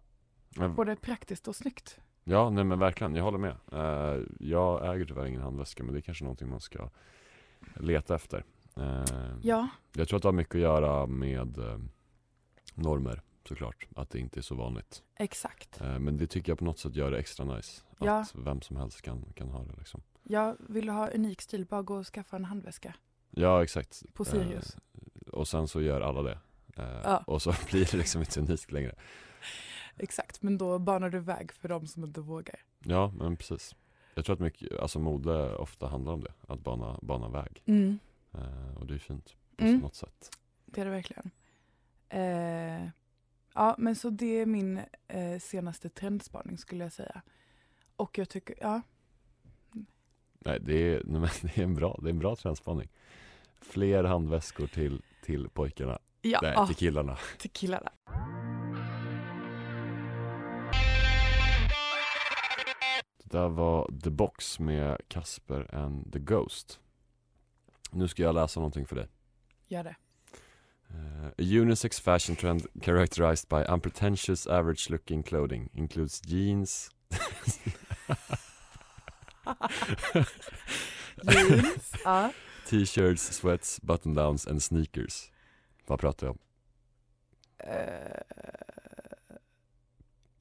Men- 0.50 0.75
både 0.75 0.96
praktiskt 0.96 1.48
och 1.48 1.55
snyggt. 1.55 2.00
Ja, 2.24 2.50
nej 2.50 2.63
men 2.63 2.79
verkligen, 2.79 3.15
jag 3.15 3.24
håller 3.24 3.38
med. 3.38 3.55
Eh, 3.72 4.24
jag 4.39 4.96
äger 4.96 5.05
tyvärr 5.05 5.25
ingen 5.25 5.41
handväska 5.41 5.84
men 5.84 5.94
det 5.94 6.00
är 6.00 6.01
kanske 6.01 6.24
någonting 6.24 6.50
man 6.50 6.60
ska 6.60 6.89
leta 7.75 8.15
efter. 8.15 8.44
Eh, 8.77 9.03
Ja, 9.41 9.67
Jag 9.94 10.08
tror 10.08 10.17
att 10.17 10.22
det 10.24 10.27
har 10.27 10.34
mycket 10.34 10.55
att 10.55 10.62
göra 10.62 11.05
med 11.08 11.58
eh, 11.58 11.79
normer 12.74 13.22
såklart, 13.47 13.87
att 13.95 14.09
det 14.09 14.19
inte 14.19 14.39
är 14.39 14.41
så 14.41 14.55
vanligt. 14.55 15.03
exakt. 15.15 15.81
Eh, 15.81 15.99
men 15.99 16.17
det 16.17 16.27
tycker 16.27 16.51
jag 16.51 16.59
på 16.59 16.65
något 16.65 16.79
sätt 16.79 16.95
gör 16.95 17.11
det 17.11 17.19
extra 17.19 17.45
nice. 17.55 17.81
Att 17.97 18.05
Ja. 18.05 18.25
vem 18.35 18.61
som 18.61 18.77
helst 18.77 19.01
kan, 19.01 19.25
kan 19.35 19.49
ha 19.49 19.63
det 19.63 19.73
liksom. 19.77 20.01
Jag 20.23 20.55
vill 20.59 20.89
ha 20.89 21.07
unik 21.09 21.41
stil, 21.41 21.65
bara 21.65 21.81
gå 21.81 21.95
och 21.95 22.05
skaffa 22.07 22.35
en 22.35 22.45
handväska. 22.45 22.95
Ja, 23.31 23.63
exakt. 23.63 24.03
På 24.13 24.25
Sirius. 24.25 24.75
Eh, 24.75 25.29
och 25.33 25.47
sen 25.47 25.67
så 25.67 25.81
gör 25.81 26.01
alla 26.01 26.21
det. 26.21 26.39
Eh, 26.77 27.01
Ja. 27.03 27.17
Och 27.27 27.41
så 27.41 27.53
blir 27.71 27.85
det 27.91 27.97
liksom 27.97 28.21
inte 28.21 28.39
unikt 28.39 28.71
längre. 28.71 28.95
Exakt, 29.97 30.41
men 30.41 30.57
då 30.57 30.79
banar 30.79 31.09
du 31.09 31.19
väg 31.19 31.51
för 31.51 31.69
de 31.69 31.87
som 31.87 32.03
inte 32.03 32.21
vågar. 32.21 32.59
Ja, 32.79 33.13
men 33.17 33.37
precis. 33.37 33.75
Jag 34.15 34.25
tror 34.25 34.33
att 34.33 34.39
mycket, 34.39 34.79
alltså 34.79 34.99
mode 34.99 35.55
ofta 35.55 35.87
handlar 35.87 36.13
om 36.13 36.21
det, 36.23 36.33
att 36.47 36.59
bana, 36.59 36.99
bana 37.01 37.29
väg. 37.29 37.61
Mm. 37.65 37.99
Eh, 38.33 38.77
och 38.77 38.85
det 38.87 38.93
är 38.93 38.97
fint 38.99 39.35
på 39.57 39.63
Mm. 39.65 39.79
något 39.79 39.95
sätt. 39.95 40.29
Det 40.65 40.81
är 40.81 40.85
det 40.85 40.91
verkligen. 40.91 41.31
Ja, 43.55 43.75
men 43.77 43.95
så 43.95 44.09
det 44.09 44.39
är 44.39 44.45
min 44.45 44.81
eh, 45.07 45.39
senaste 45.39 45.89
trendspaning 45.89 46.57
skulle 46.57 46.83
jag 46.83 46.93
säga. 46.93 47.21
Och 47.95 48.17
jag 48.17 48.29
tycker, 48.29 48.55
ja, 48.62 48.81
Nej, 50.45 50.59
det 50.59 50.74
är, 50.74 51.01
nej, 51.05 51.19
men 51.21 51.29
det 51.41 51.57
är 51.57 51.63
en 51.63 51.75
bra, 51.75 52.00
det 52.01 52.07
är 52.07 52.13
en 52.13 52.19
bra 52.19 52.35
trendspaning. 52.35 52.89
Fler 53.62 54.03
handväskor 54.03 54.67
till, 54.67 55.01
till 55.21 55.50
pojkarna. 55.50 56.00
ja 56.21 56.39
Nej, 56.41 56.67
till 56.67 56.75
killarna. 56.75 57.17
till 57.39 57.51
killarna. 57.51 57.91
Det 63.24 63.38
där 63.38 63.50
var 63.50 63.91
The 64.03 64.09
Box 64.09 64.59
med 64.59 65.01
Casper 65.07 65.75
and 65.75 66.13
the 66.13 66.19
Ghost. 66.19 66.79
Nu 67.91 68.07
ska 68.07 68.24
jag 68.24 68.35
läsa 68.35 68.59
någonting 68.59 68.85
för 68.85 68.95
dig. 68.95 69.07
Gör 69.67 69.83
det. 69.83 69.95
Uh, 70.95 71.27
a 71.37 71.43
unisex 71.43 71.99
fashion 72.01 72.35
trend 72.35 72.65
characterized 72.81 73.49
by 73.49 73.63
unpretentious 73.65 74.47
average 74.47 74.89
looking 74.89 75.23
clothing 75.23 75.69
includes 75.75 76.21
jeans 76.21 76.89
Jeans, 81.23 81.93
ja. 82.03 82.31
T-shirts, 82.65 83.35
sweats, 83.35 83.79
button-downs 83.79 84.47
and 84.47 84.63
sneakers 84.63 85.31
Vad 85.87 85.99
pratar 85.99 86.27
jag 86.27 86.31
om? 86.31 86.39
Eh, 87.57 88.21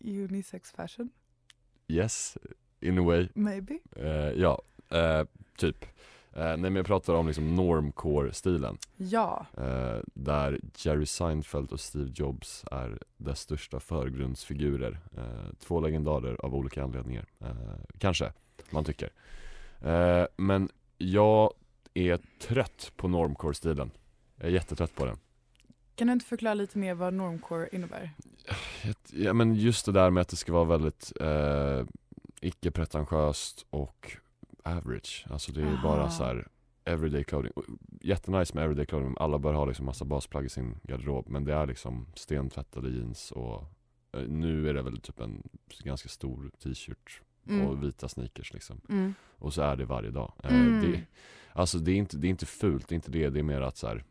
unisex 0.00 0.72
fashion, 0.72 1.10
Yes, 1.88 2.36
in 2.80 2.98
a 2.98 3.02
way 3.02 3.28
maybe? 3.34 3.78
Eh, 3.96 4.32
Ja, 4.40 4.58
typ 5.56 5.86
nej 6.36 6.56
men 6.56 6.76
jag 6.76 6.86
pratar 6.86 7.14
om 7.14 7.26
liksom 7.26 7.54
normcore-stilen. 7.56 8.78
Ja. 8.96 9.46
eh, 9.56 9.98
Där 10.14 10.60
Jerry 10.76 11.06
Seinfeld 11.06 11.72
och 11.72 11.80
Steve 11.80 12.10
Jobs 12.14 12.64
är 12.70 12.98
dess 13.16 13.40
största 13.40 13.80
förgrundsfigurer. 13.80 14.98
Eh, 15.16 15.52
Två 15.58 15.80
legendarer 15.80 16.36
av 16.44 16.54
olika 16.54 16.82
anledningar. 16.84 17.26
Eh, 17.40 17.48
Kanske, 17.98 18.32
man 18.70 18.84
tycker. 18.84 19.10
Eh, 19.82 20.26
Men 20.36 20.68
jag 20.98 21.52
är 21.94 22.18
trött 22.40 22.92
på 22.96 23.08
normcore-stilen. 23.08 23.90
Jag 24.36 24.46
är 24.46 24.50
jättetrött 24.52 24.94
på 24.94 25.04
den. 25.04 25.16
Kan 25.94 26.06
du 26.06 26.12
inte 26.12 26.26
förklara 26.26 26.54
lite 26.54 26.78
mer 26.78 26.94
vad 26.94 27.14
normcore 27.14 27.68
innebär? 27.72 28.10
Ja 29.12 29.32
men 29.32 29.54
just 29.54 29.86
det 29.86 29.92
där 29.92 30.10
med 30.10 30.20
att 30.20 30.28
det 30.28 30.36
ska 30.36 30.52
vara 30.52 30.64
väldigt 30.64 31.12
eh, 31.20 31.84
icke-pretentiöst 32.40 33.66
och 33.70 34.16
average 34.64 35.26
Alltså 35.30 35.52
det 35.52 35.62
är 35.62 35.66
Aha. 35.66 35.82
bara 35.82 36.10
så 36.10 36.24
här 36.24 36.48
everyday 36.84 37.24
clothing 37.24 37.52
Jättenice 38.00 38.54
med 38.54 38.64
everyday 38.64 38.86
clothing, 38.86 39.16
alla 39.20 39.38
bör 39.38 39.52
ha 39.52 39.64
liksom 39.64 39.86
massa 39.86 40.04
basplagg 40.04 40.44
i 40.44 40.48
sin 40.48 40.76
garderob 40.82 41.28
Men 41.28 41.44
det 41.44 41.54
är 41.54 41.66
liksom 41.66 42.06
stentvättade 42.14 42.88
jeans 42.90 43.30
och 43.32 43.64
eh, 44.12 44.22
nu 44.28 44.68
är 44.68 44.74
det 44.74 44.82
väl 44.82 45.00
typ 45.00 45.20
en 45.20 45.42
ganska 45.84 46.08
stor 46.08 46.50
t-shirt 46.62 47.20
Mm. 47.48 47.66
och 47.66 47.82
vita 47.84 48.08
sneakers 48.08 48.52
liksom 48.52 48.80
Mm. 48.88 49.14
Och 49.38 49.54
så 49.54 49.62
är 49.62 49.76
det 49.76 49.84
varje 49.84 50.10
dag 50.10 50.32
eh, 50.44 50.54
Mm. 50.66 50.80
det, 50.92 51.00
Alltså 51.52 51.78
det 51.78 51.90
är, 51.92 51.96
inte, 51.96 52.16
det 52.16 52.26
är 52.26 52.30
inte 52.30 52.46
fult, 52.46 52.88
det 52.88 52.92
är 52.92 52.96
inte 52.96 53.10
det, 53.10 53.30
det 53.30 53.38
är 53.38 53.42
mer 53.42 53.60
att 53.60 53.76
så 53.76 53.86
här. 53.86 54.04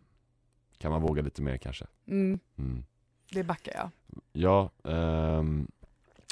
Kan 0.77 0.91
man 0.91 1.01
våga 1.01 1.21
lite 1.21 1.41
mer 1.41 1.57
kanske? 1.57 1.85
Mm. 2.07 2.39
Mm. 2.57 2.83
Det 3.31 3.43
backar 3.43 3.73
jag. 3.75 3.89
Ja, 4.33 4.71
ehm, 4.83 5.67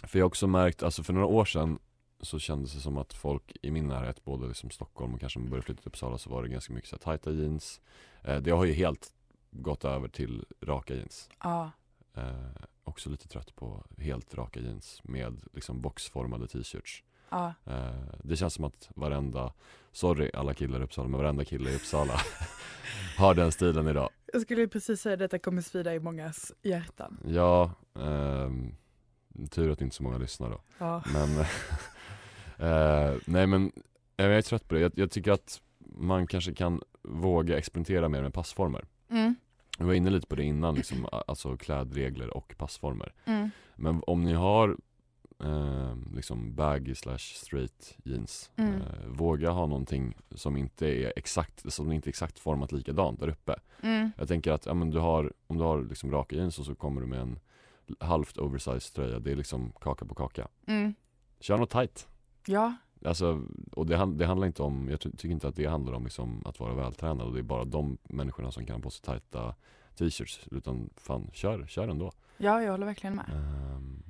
för 0.04 0.20
jag 0.20 0.24
har 0.24 0.28
också 0.28 0.48
märkt, 0.48 0.84
alltså 0.84 1.04
för 1.04 1.14
några 1.14 1.28
år 1.28 1.46
sedan 1.46 1.80
så 2.22 2.40
kändes 2.40 2.74
det 2.74 2.80
som 2.80 2.98
att 2.98 3.14
folk 3.14 3.58
i 3.62 3.72
min 3.72 3.88
närhet, 3.88 4.24
både 4.24 4.48
liksom 4.48 4.70
Stockholm 4.70 5.14
och 5.14 5.20
kanske 5.20 5.40
man 5.40 5.50
började 5.50 5.66
flytta 5.66 5.82
till 5.82 5.90
Uppsala 5.90 6.18
så 6.18 6.30
var 6.30 6.44
det 6.44 6.50
ganska 6.50 6.74
mycket 6.74 6.90
så 6.90 6.96
här 6.96 7.00
tajta 7.02 7.32
jeans 7.32 7.82
eh, 8.24 8.38
Det 8.38 8.52
har 8.52 8.66
ju 8.66 8.74
helt 8.74 9.14
gått 9.52 9.86
över 9.86 10.08
till 10.08 10.46
raka 10.62 10.94
jeans 10.96 11.30
Ja. 11.44 11.72
eh, 12.14 12.34
Också 12.84 13.10
lite 13.10 13.28
trött 13.28 13.56
på 13.56 13.84
helt 13.98 14.34
raka 14.34 14.60
jeans 14.60 15.02
med 15.04 15.42
liksom 15.54 15.82
boxformade 15.82 16.48
t-shirts 16.48 17.04
Ja. 17.30 17.54
eh, 17.66 17.92
Det 18.24 18.36
känns 18.38 18.54
som 18.54 18.66
att 18.66 18.90
varenda, 18.96 19.54
sorry 19.92 20.32
alla 20.34 20.54
killar 20.54 20.80
i 20.80 20.84
Uppsala, 20.84 21.08
men 21.08 21.20
varenda 21.20 21.46
kille 21.46 21.70
i 21.72 21.76
Uppsala 21.76 22.14
har 23.18 23.34
den 23.36 23.52
stilen 23.52 23.88
idag 23.88 24.10
Jag 24.34 24.42
skulle 24.42 24.68
precis 24.68 25.02
säga 25.02 25.14
att 25.14 25.20
detta 25.20 25.40
kommer 25.40 25.62
svida 25.62 25.96
i 25.96 26.00
mångas 26.00 26.52
hjärtan. 26.62 27.18
Ja, 27.28 27.72
ehm, 28.00 28.76
tur 29.52 29.72
att 29.72 29.82
inte 29.82 29.96
så 29.96 30.04
många 30.04 30.18
lyssnar 30.18 30.50
då 30.50 30.62
Ja. 30.78 31.04
Men, 31.14 31.30
eh, 32.62 33.16
nej 33.26 33.48
men 33.48 33.72
eh, 34.18 34.26
jag 34.26 34.38
är 34.38 34.42
trött 34.42 34.68
på 34.68 34.76
det. 34.76 34.82
Jag, 34.82 34.92
jag 34.96 35.12
tycker 35.12 35.32
att 35.32 35.62
man 35.96 36.28
kanske 36.28 36.54
kan 36.54 36.82
våga 37.02 37.58
experimentera 37.58 38.10
mer 38.10 38.22
med 38.22 38.34
passformer. 38.34 38.86
Mm. 39.10 39.36
Vi 39.80 39.86
var 39.86 39.94
inne 39.94 40.10
lite 40.10 40.28
på 40.28 40.36
det 40.36 40.44
innan, 40.44 40.76
liksom, 40.76 41.08
alltså 41.28 41.58
klädregler 41.58 42.38
och 42.38 42.56
passformer. 42.58 43.14
Mm. 43.26 43.50
Men 43.76 44.04
om 44.08 44.24
ni 44.24 44.34
har 44.34 44.78
eh, 45.44 45.96
liksom 46.16 46.56
baggy 46.56 46.96
slash 46.96 47.18
straight 47.18 47.98
jeans, 48.04 48.52
Mm. 48.56 48.74
eh, 48.82 49.08
våga 49.08 49.50
ha 49.52 49.66
någonting 49.66 50.14
som 50.36 50.58
inte 50.58 50.88
är 50.88 51.14
exakt, 51.16 51.74
som 51.74 51.92
inte 51.92 52.08
är 52.08 52.10
exakt 52.10 52.40
format 52.40 52.72
likadant 52.72 53.20
där 53.20 53.28
uppe. 53.30 53.56
Mm. 53.82 54.12
Jag 54.18 54.28
tänker 54.28 54.52
att 54.52 54.66
ja, 54.66 54.74
men 54.74 54.90
du 54.90 55.00
har, 55.00 55.34
om 55.48 55.58
du 55.58 55.64
har 55.64 55.82
liksom 55.84 56.12
raka 56.12 56.36
jeans 56.36 56.60
och 56.60 56.66
så 56.66 56.76
kommer 56.76 57.02
du 57.02 57.08
med 57.08 57.20
en 57.20 57.40
halvt 58.00 58.38
oversized 58.38 58.94
tröja, 58.96 59.20
det 59.20 59.32
är 59.32 59.36
liksom 59.36 59.72
kaka 59.82 60.06
på 60.06 60.16
kaka. 60.16 60.48
Mm. 60.68 60.94
Kör 61.40 61.58
något 61.58 61.70
tight. 61.70 62.08
Ja. 62.46 62.74
Alltså, 63.06 63.46
och 63.72 63.86
det, 63.86 64.06
det 64.16 64.26
handlar 64.26 64.48
inte 64.48 64.64
om, 64.64 64.88
jag 64.90 65.02
ty- 65.02 65.12
tycker 65.12 65.30
inte 65.30 65.48
att 65.48 65.56
det 65.56 65.66
handlar 65.66 65.94
om 65.94 66.04
liksom 66.04 66.42
att 66.46 66.60
vara 66.60 66.74
vältränad 66.74 67.28
och 67.28 67.34
det 67.34 67.40
är 67.40 67.44
bara 67.44 67.66
de 67.66 67.98
människorna 68.04 68.52
som 68.52 68.66
kan 68.66 68.76
ha 68.76 68.82
på 68.82 68.90
sig 68.90 69.02
tajta 69.06 69.56
t-shirts 69.96 70.48
utan 70.52 70.90
fan, 70.98 71.30
kör, 71.34 71.68
kör 71.68 71.88
ändå. 71.88 72.12
ja, 72.38 72.62
jag 72.62 72.72
håller 72.72 72.86
verkligen 72.86 73.16
med. 73.16 73.26
Ehm, 73.34 74.04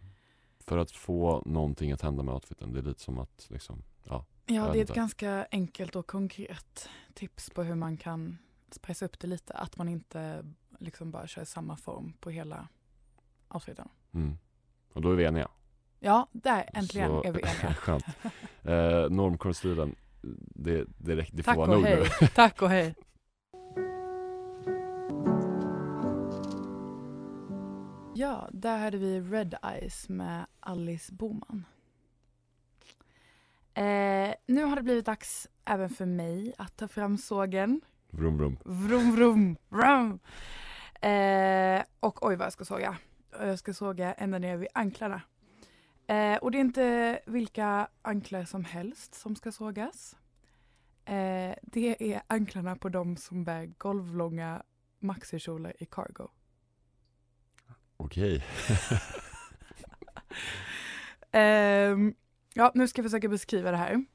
för 0.60 0.78
att 0.78 0.92
få 0.92 1.44
någonting 1.46 1.92
att 1.92 2.02
hända 2.02 2.24
med 2.24 2.34
outfiten, 2.34 2.74
det 2.74 2.80
är 2.80 2.84
lite 2.84 3.02
som 3.02 3.20
att 3.20 3.48
liksom, 3.50 3.84
ja. 4.04 4.26
Ja, 4.46 4.62
det 4.64 4.68
är 4.68 4.70
ett 4.70 4.76
inte. 4.76 4.94
ganska 4.94 5.48
enkelt 5.52 5.96
och 5.96 6.08
konkret 6.08 6.90
tips 7.14 7.50
på 7.50 7.64
hur 7.64 7.76
man 7.76 7.98
kan 7.98 8.38
spicea 8.72 9.06
upp 9.06 9.20
det 9.20 9.28
lite. 9.28 9.54
Att 9.54 9.78
man 9.78 9.90
inte 9.90 10.46
liksom 10.80 11.12
bara 11.12 11.28
kör 11.28 11.44
samma 11.44 11.78
form 11.78 12.14
på 12.20 12.30
hela 12.30 12.68
outfiten. 13.50 13.90
Mm. 14.12 14.38
Och 14.94 15.02
då 15.02 15.12
är 15.12 15.16
vi 15.16 15.24
eniga. 15.24 15.48
Ja, 16.03 16.27
där 16.31 16.70
äntligen 16.74 17.08
Så- 17.10 17.24
är 17.24 17.31
vi 17.31 17.39
eniga. 17.62 17.74
Skönt. 17.74 18.05
Eh, 18.63 19.10
Normcore-stilen, 19.10 19.96
det, 20.55 20.86
det, 20.98 21.15
räck- 21.15 21.29
det 21.34 21.43
får 21.43 21.51
Tack 21.51 21.58
vara 21.58 21.70
och 21.72 21.75
nog 21.75 21.84
hej. 21.86 22.10
nu. 22.22 22.27
Tack 22.27 22.62
och 22.62 22.70
hej. 22.70 22.96
Ja, 28.15 28.50
där 28.51 28.77
hade 28.77 28.98
vi 28.98 29.20
Red 29.22 29.55
Eyes 29.63 30.10
med 30.10 30.46
Alice 30.60 31.13
Boman. 31.13 31.65
Eh, 33.74 34.34
nu 34.46 34.63
har 34.63 34.75
det 34.75 34.81
blivit 34.84 35.05
dags 35.05 35.48
även 35.65 35.89
för 35.89 36.05
mig 36.05 36.53
att 36.58 36.77
ta 36.77 36.88
fram 36.88 37.17
sågen. 37.17 37.81
Vrum 38.10 38.38
vrum. 38.38 38.58
Vrum 38.65 39.15
vrum 39.15 39.58
vrum. 39.70 40.20
Eh, 41.12 41.84
och 42.00 42.25
oj 42.27 42.36
vad 42.36 42.46
jag 42.46 42.53
ska 42.53 42.65
såga. 42.65 42.98
Jag 43.39 43.60
ska 43.60 43.74
såga 43.74 44.13
ända 44.13 44.38
ner 44.39 44.58
vid 44.58 44.67
anklarna. 44.74 45.22
Eh, 46.12 46.38
och 46.38 46.51
det 46.51 46.58
är 46.58 46.62
inte 46.62 47.20
vilka 47.25 47.88
anklar 48.01 48.46
som 48.46 48.65
helst 48.65 49.15
som 49.15 49.36
ska 49.36 49.51
sågas. 49.51 50.15
Eh, 51.06 51.56
det 51.62 52.13
är 52.13 52.22
anklarna 52.27 52.75
på 52.75 52.89
de 52.89 53.18
som 53.18 53.44
bär 53.44 53.65
golvlånga 53.65 54.63
maxikjolar 55.00 55.74
i 55.80 55.86
cargo. 55.86 56.27
Okej. 57.98 58.44
Ehm, 61.34 62.15
ja, 62.53 62.72
nu 62.75 62.88
ska 62.88 63.01
jag 63.01 63.06
försöka 63.06 63.30
beskriva 63.30 63.72
det 63.72 63.77
här. 63.77 64.06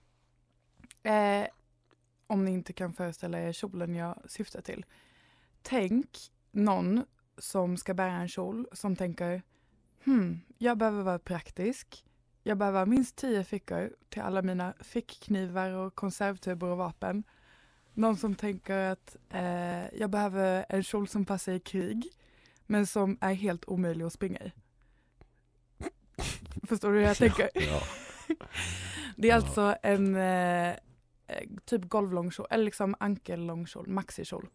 Eh, 1.03 1.49
om 2.27 2.45
ni 2.45 2.51
inte 2.51 2.73
kan 2.73 2.93
föreställa 2.93 3.41
er 3.41 3.53
kjolen 3.53 3.95
jag 3.95 4.23
syftar 4.27 4.61
till. 4.61 4.85
Tänk 5.63 6.19
någon 6.51 7.05
som 7.39 7.77
ska 7.77 7.95
bära 7.95 8.13
en 8.13 8.29
kjol 8.29 8.69
som 8.73 8.97
tänker 8.97 9.43
hmm, 10.07 10.41
jag 10.59 10.79
behöver 10.79 11.03
vara 11.03 11.19
praktisk. 11.19 12.05
Jag 12.43 12.59
behöver 12.59 12.79
ha 12.79 12.87
minst 12.87 13.17
tio 13.17 13.45
fickor 13.45 13.93
till 14.09 14.23
alla 14.23 14.43
mina 14.43 14.75
fickknivar 14.81 15.71
och 15.71 15.95
konservtuber 15.95 16.67
och 16.67 16.77
vapen. 16.77 17.23
Någon 17.95 18.17
som 18.17 18.35
tänker 18.35 18.79
att 18.79 19.17
eh, 19.31 19.95
jag 19.95 20.11
behöver 20.11 20.67
en 20.69 20.83
kjol 20.83 21.09
som 21.09 21.25
passar 21.25 21.53
i 21.53 21.61
krig 21.61 22.09
men 22.67 22.87
som 22.87 23.19
är 23.21 23.35
helt 23.35 23.65
omöjlig 23.69 24.05
att 24.05 24.13
springa 24.13 24.39
i. 24.39 24.53
Förstår 26.67 26.93
du 26.93 26.99
hur 26.99 27.07
jag 27.07 27.17
tänker? 27.17 27.51
Ja. 27.55 27.83
Det 29.17 29.31
är 29.31 29.35
alltså 29.35 29.77
en 29.83 30.17
eh, 30.17 30.69
eh, 30.69 30.77
typ 31.65 31.89
golvlång 31.89 32.31
kjol, 32.31 32.47
eller 32.51 32.65
liksom 32.65 32.95
ankellång 33.01 33.67
kjol, 33.67 33.89
maxikjol. 33.89 34.49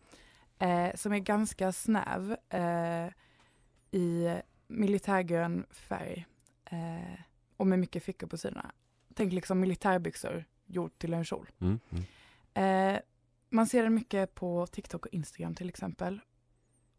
Eh, 0.59 0.95
som 0.95 1.13
är 1.13 1.19
ganska 1.19 1.71
snäv 1.71 2.37
eh, 2.49 3.07
i 3.91 4.37
militärgrön 4.71 5.65
färg 5.71 6.25
eh, 6.65 7.19
och 7.57 7.67
med 7.67 7.79
mycket 7.79 8.03
fickor 8.03 8.27
på 8.27 8.37
sidorna. 8.37 8.71
Tänk 9.13 9.33
liksom 9.33 9.59
militärbyxor 9.59 10.45
gjort 10.65 10.99
till 10.99 11.13
en 11.13 11.25
kjol. 11.25 11.49
Mm, 11.59 11.79
mm. 11.89 12.03
Eh, 12.53 13.01
man 13.49 13.67
ser 13.67 13.83
den 13.83 13.93
mycket 13.93 14.35
på 14.35 14.67
TikTok 14.67 15.05
och 15.05 15.13
Instagram 15.13 15.55
till 15.55 15.69
exempel. 15.69 16.19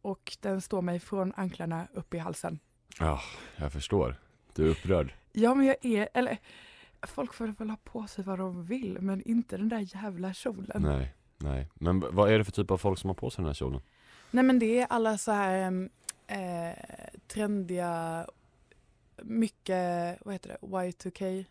Och 0.02 0.36
den 0.40 0.60
står 0.60 0.82
mig 0.82 1.00
från 1.00 1.32
anklarna 1.36 1.86
upp 1.92 2.14
i 2.14 2.18
halsen. 2.18 2.58
Ja, 2.98 3.20
jag 3.56 3.72
förstår. 3.72 4.16
Du 4.54 4.66
är 4.66 4.68
upprörd. 4.68 5.14
Ja 5.32 5.54
men 5.54 5.66
jag 5.66 5.76
är, 5.82 6.08
eller 6.14 6.38
folk 7.02 7.34
får 7.34 7.46
väl 7.46 7.70
ha 7.70 7.76
på 7.84 8.06
sig 8.06 8.24
vad 8.24 8.38
de 8.38 8.64
vill 8.64 8.98
men 9.00 9.22
inte 9.22 9.56
den 9.56 9.68
där 9.68 9.96
jävla 9.96 10.34
kjolen. 10.34 10.82
Nej, 10.82 11.14
nej. 11.38 11.68
Men 11.74 12.00
vad 12.10 12.32
är 12.32 12.38
det 12.38 12.44
för 12.44 12.52
typ 12.52 12.70
av 12.70 12.78
folk 12.78 12.98
som 12.98 13.10
har 13.10 13.14
på 13.14 13.30
sig 13.30 13.42
den 13.42 13.46
här 13.46 13.54
kjolen? 13.54 13.80
Nej 14.30 14.44
men 14.44 14.58
det 14.58 14.80
är 14.80 14.86
alla 14.90 15.18
så 15.18 15.32
här 15.32 15.58
em, 15.58 15.90
eh, 16.26 16.74
trendiga, 17.26 18.26
mycket, 19.22 20.18
vad 20.24 20.34
heter 20.34 20.48
det, 20.48 20.66
Y2K, 20.66 21.44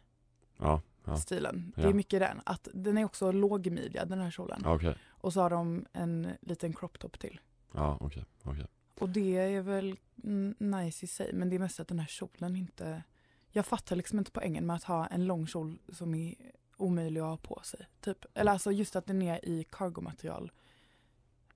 Ja, 0.57 0.81
Ja. 1.05 1.17
stilen. 1.17 1.73
Det 1.75 1.81
är 1.83 1.93
mycket 1.93 2.19
den. 2.19 2.41
Att 2.45 2.67
den 2.73 2.97
är 2.97 3.05
också 3.05 3.31
lågmidjad 3.31 4.09
den 4.09 4.19
här 4.19 4.31
kjolen. 4.31 4.61
Okej, 4.65 4.95
Och 5.09 5.33
så 5.33 5.41
har 5.41 5.49
de 5.49 5.85
en 5.93 6.27
liten 6.41 6.73
crop 6.73 6.99
top 6.99 7.19
till. 7.19 7.39
ja 7.73 7.97
okej, 8.01 8.25
okej. 8.43 8.65
Och 8.99 9.09
det 9.09 9.37
är 9.37 9.61
väl 9.61 9.97
mm, 10.23 10.55
nice 10.59 11.05
i 11.05 11.07
sig 11.07 11.33
men 11.33 11.49
det 11.49 11.55
är 11.55 11.59
mest 11.59 11.79
att 11.79 11.87
den 11.87 11.99
här 11.99 12.07
kjolen 12.07 12.55
inte 12.55 13.03
Jag 13.49 13.65
fattar 13.65 13.95
liksom 13.95 14.19
inte 14.19 14.31
poängen 14.31 14.65
med 14.65 14.75
att 14.75 14.83
ha 14.83 15.07
en 15.07 15.25
lång 15.25 15.47
kjol 15.47 15.79
som 15.93 16.15
är 16.15 16.35
omöjlig 16.77 17.21
att 17.21 17.27
ha 17.27 17.37
på 17.37 17.61
sig. 17.63 17.87
Typ. 18.01 18.25
Eller 18.33 18.51
alltså 18.51 18.71
just 18.71 18.95
att 18.95 19.05
den 19.05 19.21
är 19.21 19.45
i 19.45 19.63
cargomaterial 19.69 20.51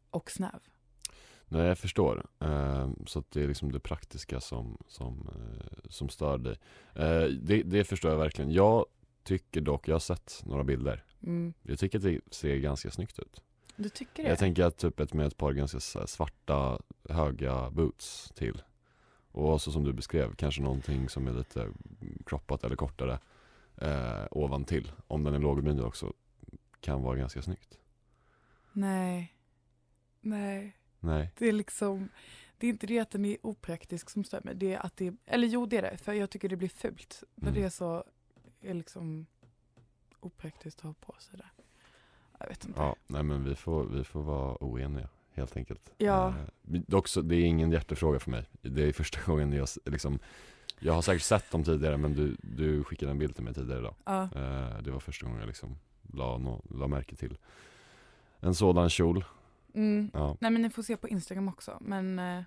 och 0.09 0.31
snäv. 0.31 0.59
Nej 1.47 1.67
jag 1.67 1.77
förstår. 1.77 2.25
Eh, 2.39 2.89
så 3.05 3.23
det 3.29 3.43
är 3.43 3.47
liksom 3.47 3.71
det 3.71 3.79
praktiska 3.79 4.39
som, 4.39 4.77
som, 4.87 5.29
eh, 5.35 5.89
som 5.89 6.09
stör 6.09 6.37
dig. 6.37 6.57
Eh, 6.93 7.23
det, 7.23 7.63
det 7.63 7.83
förstår 7.83 8.11
jag 8.11 8.17
verkligen. 8.17 8.51
Jag 8.51 8.85
tycker 9.23 9.61
dock, 9.61 9.87
jag 9.87 9.95
har 9.95 9.99
sett 9.99 10.41
några 10.45 10.63
bilder. 10.63 11.03
Mm. 11.23 11.53
Jag 11.61 11.79
tycker 11.79 11.97
att 11.97 12.03
det 12.03 12.19
ser 12.31 12.57
ganska 12.57 12.91
snyggt 12.91 13.19
ut. 13.19 13.41
Du 13.75 13.89
tycker 13.89 14.23
det? 14.23 14.29
Jag 14.29 14.39
tänker 14.39 14.63
att 14.63 14.77
typ 14.77 14.99
ett 14.99 15.13
med 15.13 15.27
ett 15.27 15.37
par 15.37 15.53
ganska 15.53 15.79
svarta 16.07 16.79
höga 17.09 17.69
boots 17.69 18.31
till. 18.35 18.61
Och 19.31 19.61
så 19.61 19.71
som 19.71 19.83
du 19.83 19.93
beskrev, 19.93 20.35
kanske 20.35 20.61
någonting 20.61 21.09
som 21.09 21.27
är 21.27 21.33
lite 21.33 21.69
kroppat 22.25 22.63
eller 22.63 22.75
kortare 22.75 23.19
eh, 23.77 24.25
ovan 24.31 24.63
till. 24.63 24.91
Om 25.07 25.23
den 25.23 25.33
är 25.33 25.39
lågmidjad 25.39 25.85
också 25.85 26.13
kan 26.79 27.03
vara 27.03 27.15
ganska 27.15 27.41
snyggt. 27.41 27.77
Nej. 28.73 29.35
Nej. 30.21 30.77
Nej. 31.05 31.31
Det 31.37 31.47
är 31.47 31.51
liksom 31.53 32.09
Det 32.57 32.67
är 32.67 32.71
inte 32.71 32.87
det 32.87 32.99
att 32.99 33.11
den 33.11 33.25
är 33.25 33.37
opraktisk 33.41 34.09
som 34.09 34.23
stör 34.23 34.41
mig. 34.43 34.55
Det 34.55 34.73
är 34.73 34.85
att 34.85 34.97
det 34.97 35.13
Eller 35.25 35.47
jo 35.47 35.65
det 35.65 35.77
är 35.77 35.81
det. 35.81 35.97
För 35.97 36.13
jag 36.13 36.29
tycker 36.29 36.49
det 36.49 36.55
blir 36.55 36.69
fult. 36.69 37.23
När 37.35 37.47
Mm. 37.49 37.61
det 37.61 37.65
är 37.65 37.69
så 37.69 38.03
är 38.61 38.73
liksom 38.73 39.25
opraktiskt 40.19 40.79
att 40.79 40.85
ha 40.85 40.93
på 40.93 41.15
sig 41.19 41.37
det. 41.37 41.45
Jag 42.39 42.47
vet 42.47 42.65
inte. 42.65 42.79
Ja, 42.81 42.95
nej 43.07 43.23
men 43.23 43.43
vi 43.43 43.55
får, 43.55 43.85
vi 43.85 44.03
får 44.03 44.21
vara 44.23 44.57
oeniga 44.63 45.09
helt 45.33 45.57
enkelt. 45.57 45.91
Ja. 45.97 46.27
Eh, 46.29 46.35
dock 46.87 47.07
så, 47.07 47.21
det 47.21 47.35
är 47.35 47.45
ingen 47.45 47.71
hjärtefråga 47.71 48.19
för 48.19 48.31
mig. 48.31 48.45
Det 48.61 48.83
är 48.83 48.93
första 48.93 49.19
gången 49.25 49.53
jag 49.53 49.67
liksom 49.85 50.19
Jag 50.79 50.93
har 50.93 51.01
säkert 51.01 51.21
sett 51.23 51.51
dem 51.51 51.63
tidigare 51.63 51.97
men 51.97 52.13
du, 52.13 52.35
du 52.41 52.83
skickade 52.83 53.11
en 53.11 53.19
bild 53.19 53.35
till 53.35 53.43
mig 53.43 53.53
tidigare 53.53 53.79
idag. 53.79 53.95
Ja. 54.05 54.23
Eh, 54.23 54.81
det 54.81 54.91
var 54.91 54.99
första 54.99 55.25
gången 55.25 55.39
jag 55.39 55.47
liksom 55.47 55.77
la, 56.13 56.37
nå- 56.37 56.61
la 56.69 56.87
märke 56.87 57.15
till 57.15 57.37
en 58.39 58.55
sådan 58.55 58.89
kjol. 58.89 59.23
Mm. 59.75 60.11
Ja. 60.13 60.37
Nej 60.41 60.51
men 60.51 60.61
ni 60.61 60.69
får 60.69 60.83
se 60.83 60.97
på 60.97 61.07
Instagram 61.07 61.47
också. 61.47 61.77
Men 61.81 62.19
eh, 62.19 62.43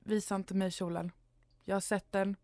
visa 0.00 0.34
inte 0.36 0.54
mig 0.54 0.70
kjolen. 0.70 1.12
Jag 1.64 1.76
har 1.76 1.80
sett 1.80 2.12
den. 2.12 2.36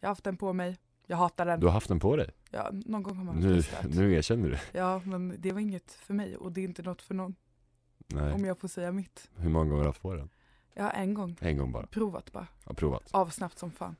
Jag 0.00 0.08
har 0.08 0.10
haft 0.10 0.24
den 0.24 0.36
på 0.36 0.52
mig. 0.52 0.78
Jag 1.06 1.16
hatar 1.16 1.46
den. 1.46 1.60
Du 1.60 1.66
har 1.66 1.72
haft 1.72 1.88
den 1.88 2.00
på 2.00 2.16
dig? 2.16 2.30
Ja, 2.50 2.70
någon 2.72 3.02
gång 3.02 3.16
har 3.16 3.24
man 3.24 3.36
Nu, 3.40 3.62
nu 3.88 4.12
erkänner 4.14 4.48
du? 4.50 4.78
Ja, 4.78 5.02
men 5.04 5.34
det 5.38 5.52
var 5.52 5.60
inget 5.60 5.92
för 5.92 6.14
mig 6.14 6.36
och 6.36 6.52
det 6.52 6.60
är 6.60 6.64
inte 6.64 6.82
något 6.82 7.02
för 7.02 7.14
någon. 7.14 7.34
Nej. 8.06 8.32
Om 8.32 8.44
jag 8.44 8.58
får 8.58 8.68
säga 8.68 8.92
mitt. 8.92 9.30
Hur 9.36 9.50
många 9.50 9.64
gånger 9.64 9.76
har 9.76 9.82
du 9.82 9.88
haft 9.88 10.02
på 10.02 10.14
den? 10.14 10.28
Har 10.76 10.90
en 10.90 11.14
gång 11.14 11.36
En 11.40 11.56
gång 11.56 11.72
bara? 11.72 11.86
provat 11.86 12.32
bara. 12.32 12.46
Har 12.64 12.74
provat? 12.74 13.08
Av 13.10 13.26
snabbt 13.26 13.58
som 13.58 13.70
fan. 13.70 13.96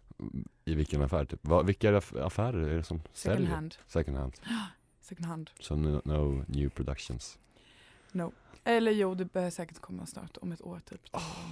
I 0.65 0.75
vilken 0.75 1.03
affär 1.03 1.25
typ? 1.25 1.47
Va, 1.47 1.63
vilka 1.63 1.93
aff- 1.93 2.23
affärer 2.27 2.69
är 2.69 2.77
det 2.77 2.83
som 2.85 2.99
Second 3.13 3.15
säljer? 3.39 3.51
hand. 3.55 3.77
Second 3.87 4.17
hand. 4.17 4.33
Second 5.01 5.27
hand. 5.27 5.51
Så 5.61 5.77
no, 5.77 6.01
no 6.05 6.45
new 6.49 6.69
productions. 6.71 7.39
No. 8.13 8.33
Eller 8.65 8.93
jo, 8.93 9.15
det 9.15 9.25
börjar 9.25 9.51
säkert 9.51 9.79
komma 9.79 10.07
snart. 10.07 10.37
Om 10.37 10.53
ett 10.53 10.63
år 10.63 10.81
typ. 10.81 11.01
Oh. 11.13 11.51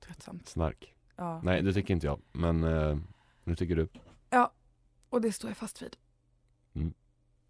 Tröttsamt. 0.00 0.48
Snark. 0.48 0.94
Ja. 1.16 1.40
Nej 1.44 1.62
det 1.62 1.72
tycker 1.72 1.94
inte 1.94 2.06
jag, 2.06 2.20
men 2.32 2.64
eh, 2.64 2.98
nu 3.44 3.56
tycker 3.56 3.76
du. 3.76 3.88
Ja, 4.30 4.52
och 5.08 5.20
det 5.20 5.32
står 5.32 5.50
jag 5.50 5.56
fast 5.56 5.82
vid. 5.82 5.96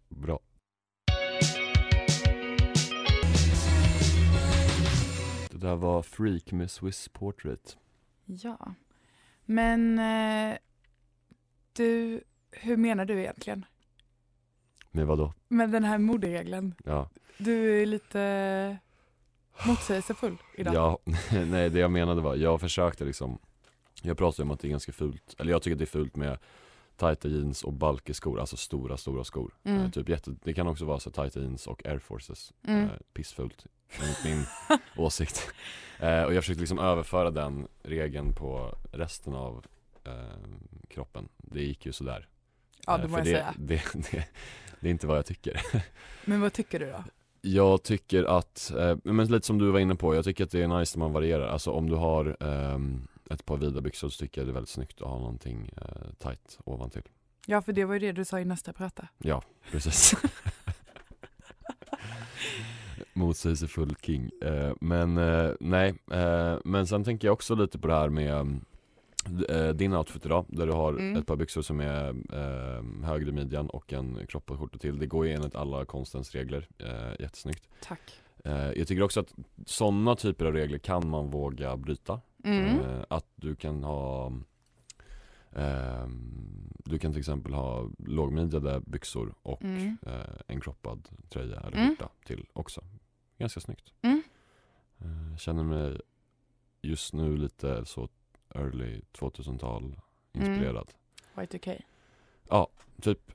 Bra. 0.09 0.39
Det 5.49 5.57
där 5.57 5.75
var 5.75 6.03
Freak 6.03 6.51
med 6.51 6.71
Swiss 6.71 7.09
Portrait. 7.09 7.77
Ja. 8.25 8.73
Men 9.45 9.99
eh, 9.99 10.57
du, 11.73 12.21
hur 12.51 12.77
menar 12.77 13.05
du 13.05 13.19
egentligen? 13.19 13.65
Med 14.91 15.07
vad 15.07 15.17
då? 15.17 15.33
Med 15.47 15.69
den 15.69 15.83
här 15.83 15.97
moderegeln. 15.97 16.75
Ja. 16.85 17.09
Du 17.37 17.81
är 17.81 17.85
lite 17.85 18.77
motsägelsefull 19.67 20.37
idag. 20.55 20.73
Ja, 20.73 20.99
nej 21.45 21.69
det 21.69 21.79
jag 21.79 21.91
menade 21.91 22.21
var, 22.21 22.35
jag 22.35 22.61
försökte 22.61 23.05
liksom 23.05 23.39
Jag 24.01 24.17
pratade 24.17 24.43
om 24.43 24.51
att 24.51 24.59
det 24.59 24.67
är 24.67 24.69
ganska 24.69 24.91
fult, 24.91 25.35
eller 25.37 25.51
jag 25.51 25.61
tycker 25.61 25.75
att 25.75 25.79
det 25.79 25.83
är 25.83 25.99
fult 25.99 26.15
med 26.15 26.37
tajta 26.97 27.27
jeans 27.27 27.63
och 27.63 27.73
balkeskor, 27.73 28.39
alltså 28.39 28.57
stora 28.57 28.97
stora 28.97 29.23
skor. 29.23 29.53
Mm. 29.63 29.81
Eh, 29.83 29.91
typ 29.91 30.09
jätte, 30.09 30.35
det 30.43 30.53
kan 30.53 30.67
också 30.67 30.85
vara 30.85 30.99
så 30.99 31.11
tajta 31.11 31.39
jeans 31.39 31.67
och 31.67 31.85
air 31.85 31.99
forces. 31.99 32.53
Mm. 32.67 32.83
Eh, 32.83 32.89
pissfult, 33.13 33.65
enligt 34.01 34.23
min 34.23 34.45
åsikt. 34.97 35.53
Eh, 35.99 36.23
och 36.23 36.33
jag 36.33 36.43
försökte 36.43 36.59
liksom 36.59 36.79
överföra 36.79 37.31
den 37.31 37.67
regeln 37.83 38.33
på 38.33 38.75
resten 38.91 39.33
av 39.33 39.65
eh, 40.03 40.13
kroppen. 40.89 41.29
Det 41.37 41.61
gick 41.63 41.85
ju 41.85 41.91
sådär. 41.91 42.27
Ja, 42.89 42.95
Eh, 42.95 43.01
det 43.01 43.07
må 43.07 43.17
för 43.17 43.25
jag 43.25 43.25
det, 43.25 43.31
säga. 43.31 43.53
Det, 43.57 44.11
det, 44.11 44.25
det 44.79 44.87
är 44.87 44.91
inte 44.91 45.07
vad 45.07 45.17
jag 45.17 45.25
tycker. 45.25 45.61
Men 46.25 46.41
vad 46.41 46.53
tycker 46.53 46.79
du 46.79 46.85
då? 46.85 47.03
Jag 47.41 47.83
tycker 47.83 48.23
att, 48.23 48.71
eh, 48.77 48.97
men 49.03 49.27
lite 49.27 49.47
som 49.47 49.57
du 49.57 49.71
var 49.71 49.79
inne 49.79 49.95
på, 49.95 50.15
jag 50.15 50.23
tycker 50.25 50.43
att 50.43 50.51
det 50.51 50.61
är 50.61 50.67
nice 50.79 50.97
när 50.99 51.05
man 51.05 51.13
varierar. 51.13 51.47
Alltså 51.47 51.71
om 51.71 51.89
du 51.89 51.95
har 51.95 52.37
ehm, 52.39 53.07
ett 53.29 53.45
par 53.45 53.57
vida 53.57 53.81
byxor 53.81 54.09
så 54.09 54.19
tycker 54.19 54.41
jag 54.41 54.47
det 54.47 54.51
är 54.51 54.53
väldigt 54.53 54.69
snyggt 54.69 55.01
att 55.01 55.07
ha 55.07 55.17
någonting 55.19 55.71
eh, 55.77 56.13
tight 56.17 56.57
ovantill. 56.63 57.01
Ja, 57.45 57.61
för 57.61 57.73
det 57.73 57.85
var 57.85 57.93
ju 57.93 57.99
det 57.99 58.11
du 58.11 58.25
sa 58.25 58.39
i 58.39 58.45
nästa 58.45 58.73
prata. 58.73 59.07
Ja, 59.17 59.41
precis. 59.71 60.15
Motsägelsefull 63.13 63.95
king. 64.01 64.29
Eh, 64.41 64.73
men 64.81 65.17
eh, 65.17 65.51
nej, 65.59 65.93
eh, 66.11 66.57
men 66.65 66.87
sen 66.87 67.03
tänker 67.03 67.27
jag 67.27 67.33
också 67.33 67.55
lite 67.55 67.79
på 67.79 67.87
det 67.87 67.93
här 67.95 68.09
med 68.09 68.33
eh, 68.33 68.45
din 69.75 69.93
outfit 69.93 70.25
idag, 70.25 70.45
där 70.47 70.65
du 70.67 70.71
har 70.73 70.93
Mm. 70.93 71.15
ett 71.17 71.25
par 71.25 71.35
byxor 71.35 71.61
som 71.61 71.79
är 71.79 72.09
eh, 72.09 73.05
högre 73.07 73.29
i 73.29 73.31
midjan 73.31 73.69
och 73.69 73.93
en 73.93 74.27
kroppad 74.27 74.59
skjorta 74.59 74.77
till. 74.77 74.99
Det 74.99 75.07
går 75.07 75.25
ju 75.27 75.33
enligt 75.33 75.55
alla 75.55 75.85
konstens 75.85 76.31
regler, 76.31 76.67
eh, 76.77 77.21
jättesnyggt. 77.21 77.67
Tack. 77.81 78.21
Eh, 78.45 78.71
jag 78.71 78.87
tycker 78.87 79.01
också 79.03 79.19
att 79.19 79.33
sådana 79.65 80.15
typer 80.15 80.45
av 80.45 80.53
regler 80.53 80.77
kan 80.77 81.09
man 81.09 81.29
våga 81.29 81.77
bryta. 81.77 82.21
Mm. 82.43 82.79
Eh, 82.79 83.03
att 83.09 83.25
du 83.35 83.55
kan 83.55 83.83
ha 83.83 84.31
ehm, 85.51 86.55
Du 86.85 86.99
kan 86.99 87.11
till 87.11 87.19
exempel 87.19 87.53
ha 87.53 87.89
lågmidjade 87.97 88.81
byxor 88.85 89.33
och 89.41 89.63
Mm. 89.63 89.97
eh, 90.05 90.13
en 90.47 90.61
kroppad 90.61 91.09
tröja 91.29 91.59
eller 91.59 91.77
Mm. 91.77 91.89
skjorta 91.89 92.09
till 92.25 92.45
också. 92.53 92.81
Ganska 93.37 93.59
snyggt. 93.59 93.93
Mm. 94.01 94.23
Eh, 94.99 95.37
känner 95.37 95.63
mig 95.63 96.01
just 96.81 97.13
nu 97.13 97.37
lite 97.37 97.85
så 97.85 98.09
early 98.55 99.01
2000-tal 99.13 99.95
inspirerad. 100.33 100.93
Y2K. 101.35 101.81
Ja, 102.49 102.67
typ 103.01 103.31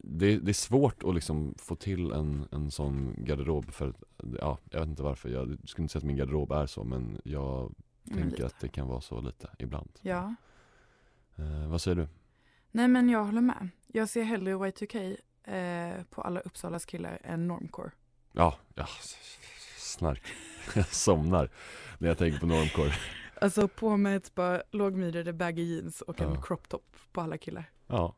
det, 0.00 0.38
det 0.38 0.50
är 0.50 0.52
svårt 0.52 1.02
att 1.04 1.14
liksom 1.14 1.54
få 1.58 1.74
till 1.74 2.12
en, 2.12 2.48
en 2.52 2.70
sån 2.70 3.14
garderob 3.18 3.72
för, 3.72 3.94
ja, 4.40 4.58
jag 4.70 4.80
vet 4.80 4.88
inte 4.88 5.02
varför. 5.02 5.28
Jag 5.28 5.58
skulle 5.64 5.84
inte 5.84 5.92
säga 5.92 6.00
att 6.00 6.04
min 6.06 6.16
garderob 6.16 6.52
är 6.52 6.66
så 6.66 6.84
men 6.84 7.20
jag 7.24 7.74
Men 8.02 8.14
tänker 8.14 8.30
lite. 8.30 8.46
att 8.46 8.60
det 8.60 8.68
kan 8.68 8.88
vara 8.88 9.00
så 9.00 9.20
lite 9.20 9.48
ibland. 9.58 9.90
Ja. 10.02 10.34
Eh, 11.36 11.68
vad 11.68 11.80
säger 11.80 11.96
du? 11.96 12.08
Nej 12.70 12.88
men 12.88 13.08
jag 13.08 13.24
håller 13.24 13.40
med. 13.40 13.68
Jag 13.86 14.08
ser 14.08 14.22
hellre 14.22 14.54
Y2K 14.54 15.16
eh, 15.44 16.04
på 16.10 16.22
alla 16.22 16.40
Uppsalas 16.40 16.84
killar 16.84 17.18
än 17.24 17.48
Normcore. 17.48 17.90
Ja, 18.32 18.56
ja 18.74 18.86
snark. 19.78 20.22
Jag 20.74 20.86
somnar 20.86 21.50
när 21.98 22.08
jag 22.08 22.18
tänker 22.18 22.38
på 22.40 22.46
normcore. 22.46 22.92
Alltså 23.40 23.68
på 23.68 23.96
med 23.96 24.16
ett 24.16 24.34
par 24.34 24.62
lågmidjade 24.70 25.32
baggy 25.32 25.62
jeans 25.62 26.00
och 26.00 26.20
en 26.20 26.32
Ja. 26.34 26.40
crop 26.42 26.68
top 26.68 26.96
på 27.12 27.20
alla 27.20 27.38
killar. 27.38 27.70
Ja, 27.86 28.14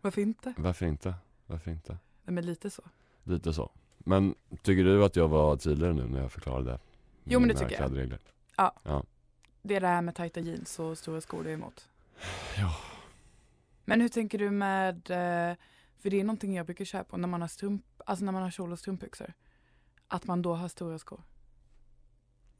Varför 0.00 0.20
inte? 0.22 0.54
varför 0.58 0.86
inte? 0.86 1.14
Varför 1.46 1.70
inte? 1.70 1.92
Nej 2.24 2.34
men 2.34 2.46
lite 2.46 2.70
så. 2.70 2.82
Lite 3.22 3.52
så. 3.52 3.70
Men 3.98 4.34
tycker 4.62 4.84
du 4.84 5.04
att 5.04 5.16
jag 5.16 5.28
var 5.28 5.56
tydligare 5.56 5.92
nu 5.94 6.06
när 6.06 6.20
jag 6.20 6.32
förklarade 6.32 6.78
Jo, 7.24 7.40
men 7.40 7.48
det 7.48 7.54
tycker 7.54 7.80
jag. 7.82 8.18
Ja. 8.56 8.74
Ja. 8.82 9.04
Det 9.62 9.74
är 9.76 9.80
det 9.80 9.86
här 9.86 10.02
med 10.02 10.14
tajta 10.14 10.40
jeans 10.40 10.78
och 10.78 10.98
stora 10.98 11.20
skor 11.20 11.44
du 11.44 11.50
är 11.50 11.54
emot. 11.54 11.88
Ja. 12.58 12.76
Men 13.84 14.00
hur 14.00 14.08
tänker 14.08 14.38
du 14.38 14.50
med, 14.50 14.96
eh, 14.96 15.56
för 15.98 16.10
det 16.10 16.20
är 16.20 16.24
någonting 16.24 16.54
jag 16.56 16.66
brukar 16.66 16.84
köra 16.84 17.04
på 17.04 17.16
när 17.16 17.28
man 17.28 17.40
har 17.40 17.48
strump, 17.48 17.84
alltså 18.06 18.24
när 18.24 18.32
man 18.32 18.42
har 18.42 18.50
kjol 18.50 18.72
och 18.72 18.78
strumpbyxor. 18.78 19.32
Att 20.08 20.24
man 20.26 20.42
då 20.42 20.54
har 20.54 20.68
stora 20.68 20.98
skor. 20.98 21.20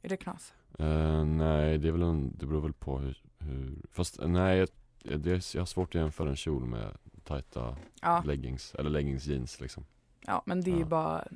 Är 0.05 0.09
det 0.09 0.17
knas? 0.17 0.53
Eh, 0.79 1.25
nej, 1.25 1.77
det 1.77 1.87
är 1.87 1.91
väl 1.91 2.01
en, 2.01 2.35
det 2.37 2.45
beror 2.45 2.61
väl 2.61 2.73
på 2.73 2.97
hur, 2.99 3.21
hur 3.39 3.75
fast 3.91 4.19
nej, 4.25 4.57
jag, 5.03 5.19
det 5.21 5.53
jag 5.55 5.61
har 5.61 5.65
svårt 5.65 5.89
att 5.95 6.01
jämföra 6.01 6.29
en 6.29 6.35
kjol 6.35 6.65
med 6.65 6.97
tajta 7.23 7.77
Ja. 8.01 8.23
leggings, 8.25 8.75
eller 8.75 8.89
leggings 8.89 9.25
jeans 9.25 9.59
liksom. 9.59 9.85
Ja 10.21 10.43
men 10.45 10.61
det 10.61 10.71
är 10.71 10.75
ju 10.75 10.79
Ja. 10.79 10.85
bara 10.85 11.27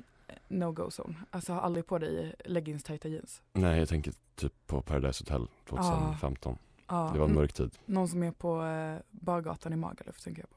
no-go 0.48 0.90
zone. 0.90 1.14
Alltså 1.30 1.52
ha 1.52 1.60
aldrig 1.60 1.86
på 1.86 1.98
dig 1.98 2.34
leggings 2.44 2.82
tajta 2.84 3.08
jeans. 3.08 3.42
Nej, 3.52 3.78
jag 3.78 3.88
tänker 3.88 4.12
typ 4.34 4.52
på 4.66 4.82
Paradise 4.82 5.24
Hotel 5.24 5.48
2015. 5.68 6.58
Ja, 6.88 7.10
Det 7.12 7.18
var 7.18 7.26
en 7.26 7.30
n- 7.32 7.36
mörk 7.36 7.52
tid. 7.52 7.78
Någon 7.86 8.08
som 8.08 8.22
är 8.22 8.32
på 8.32 8.62
eh, 8.64 8.98
bargatan 9.10 9.72
i 9.72 9.76
Magaluf 9.76 10.20
tänker 10.20 10.42
jag 10.42 10.50
på. 10.50 10.56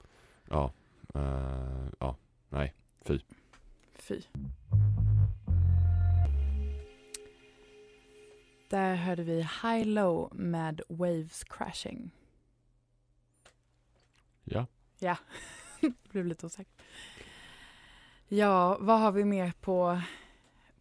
Ja, 0.50 0.72
Eh, 1.14 1.88
ja, 2.00 2.16
nej, 2.50 2.74
fy. 3.02 3.20
Fy. 3.96 4.22
Där 8.72 8.96
hörde 8.96 9.24
vi 9.24 9.42
High 9.42 9.86
Low 9.86 10.36
med 10.36 10.82
Waves 10.90 11.44
Crashing. 11.44 12.12
Ja. 14.44 14.66
Ja, 15.00 15.18
blev 16.12 16.26
lite 16.26 16.46
osäker. 16.46 16.74
Ja, 18.28 18.78
vad 18.80 19.00
har 19.00 19.12
vi 19.12 19.26
mer 19.26 19.54
på, 19.62 20.02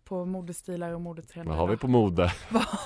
på 0.04 0.24
modestilar 0.24 0.92
och 0.92 1.00
modetrender? 1.00 1.50
Vad 1.50 1.58
har 1.58 1.66
vi 1.66 1.76
på 1.76 1.88
mode? 1.88 2.32
Vad 2.50 2.62
har 2.62 2.80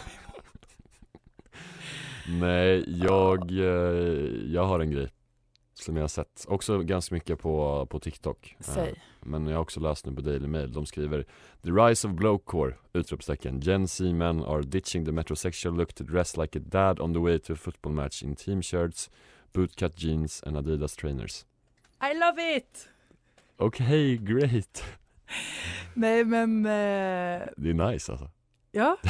Nej, 2.29 2.99
jag, 3.05 3.51
eh, 3.51 4.53
jag 4.53 4.65
har 4.65 4.81
en 4.81 4.91
grej 4.91 5.11
som 5.75 5.97
jag 5.97 6.03
har 6.03 6.09
sett, 6.09 6.45
också 6.49 6.79
ganska 6.79 7.15
mycket 7.15 7.39
på, 7.39 7.87
på 7.87 8.01
TikTok 8.01 8.57
Eh, 8.59 8.65
Säg. 8.65 9.03
Men 9.27 9.47
jag 9.47 9.57
har 9.57 9.63
också 9.63 9.81
läst 9.81 10.07
nu 10.07 10.15
på 10.15 10.21
Daily 10.21 10.47
Mail, 10.47 10.73
de 10.73 10.87
skriver 10.87 11.25
The 11.63 11.71
rise 11.71 12.09
of 12.09 12.15
blokecore, 12.15 12.75
utropstecken 12.93 13.61
Gen 13.61 13.89
Z 13.89 14.05
men 14.05 14.43
are 14.45 14.63
ditching 14.63 15.05
the 15.05 15.13
metrosexual 15.13 15.77
look 15.77 15.93
to 15.95 16.05
dress 16.05 16.37
like 16.37 16.59
a 16.59 16.63
dad 16.65 17.01
on 17.01 17.13
the 17.15 17.21
way 17.21 17.39
to 17.39 17.53
a 17.53 17.57
football 17.57 17.93
match 17.93 18.23
in 18.23 18.37
team 18.37 18.63
shirts, 18.63 19.11
bootcut 19.53 19.93
jeans 19.97 20.43
and 20.47 20.57
Adidas 20.57 20.97
trainers 20.97 21.45
I 22.01 22.15
love 22.19 22.57
it! 22.57 22.89
Okej, 23.57 24.17
great! 24.17 24.85
Nej 25.95 26.25
men, 26.25 26.67
eh, 26.67 27.43
Det 27.57 27.71
är 27.71 27.91
nice 27.91 28.13
alltså 28.13 28.31
ja. 28.73 28.97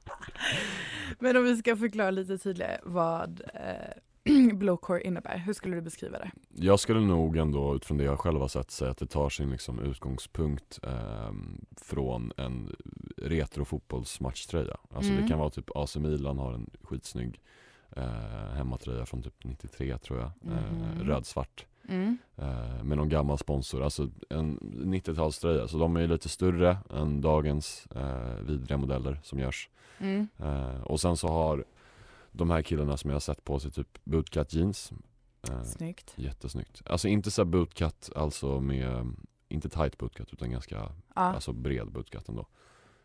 men 1.18 1.36
om 1.36 1.44
vi 1.44 1.56
ska 1.56 1.76
förklara 1.76 2.10
lite 2.10 2.38
tydligare 2.38 2.80
vad 2.82 3.42
eh, 3.54 3.92
blowcore 4.54 5.00
innebär, 5.02 5.38
hur 5.38 5.52
skulle 5.52 5.76
du 5.76 5.80
beskriva 5.82 6.18
det? 6.18 6.30
Jag 6.54 6.80
skulle 6.80 7.00
nog 7.00 7.36
ändå 7.36 7.74
utifrån 7.76 7.98
det 7.98 8.04
jag 8.04 8.18
själv 8.20 8.40
har 8.40 8.48
sett 8.48 8.70
säga 8.70 8.90
att 8.90 8.98
det 8.98 9.06
tar 9.06 9.28
sin 9.28 9.50
liksom 9.50 9.78
utgångspunkt 9.80 10.80
ehm, 10.82 11.64
från 11.76 12.32
en 12.36 12.76
retro 13.16 13.64
fotbollsmatchtröja. 13.64 14.76
Alltså 14.94 15.10
Mm. 15.12 15.22
det 15.22 15.28
kan 15.28 15.38
vara 15.38 15.50
typ 15.50 15.70
AC 15.76 15.96
Milan 15.96 16.38
har 16.38 16.52
en 16.52 16.70
skitsnygg 16.82 17.40
eh, 17.96 18.04
hemmatröja 18.54 19.06
från 19.06 19.22
typ 19.22 19.44
93 19.44 19.98
tror 19.98 20.18
jag, 20.18 20.30
eh, 20.52 20.72
Mhm. 20.72 21.02
rödsvart. 21.08 21.66
Mm. 21.88 22.18
Eh, 22.36 22.82
med 22.84 22.96
någon 22.98 23.08
gammal 23.08 23.38
sponsor, 23.38 23.82
alltså 23.82 24.10
en 24.30 24.58
90-talströja. 24.60 25.66
Så 25.68 25.78
de 25.78 25.96
är 25.96 26.06
lite 26.06 26.28
större 26.28 26.76
än 26.90 27.20
dagens 27.20 27.86
eh, 27.96 28.34
vidriga 28.46 28.76
modeller 28.78 29.20
som 29.22 29.38
görs. 29.38 29.68
Mm. 29.98 30.28
Eh, 30.38 30.80
och 30.82 31.00
sen 31.00 31.16
så 31.16 31.28
har 31.28 31.64
de 32.32 32.50
här 32.50 32.62
killarna 32.62 32.96
som 32.96 33.10
jag 33.10 33.14
har 33.14 33.20
sett 33.20 33.44
på 33.44 33.60
sig 33.60 33.70
typ 33.70 33.98
bootcut 34.04 34.52
jeans. 34.54 34.92
Eh, 35.50 35.62
Snyggt. 35.62 36.12
Jättesnyggt. 36.16 36.82
Alltså 36.86 37.08
inte 37.08 37.30
så 37.30 37.44
bootcut, 37.44 38.10
alltså 38.16 38.60
med, 38.60 39.06
inte 39.48 39.68
tight 39.68 39.98
bootcut 39.98 40.32
utan 40.32 40.50
ganska, 40.50 40.74
Ja, 40.76 40.92
alltså 41.22 41.52
bred 41.52 41.92
bootcut 41.92 42.28
ändå. 42.28 42.46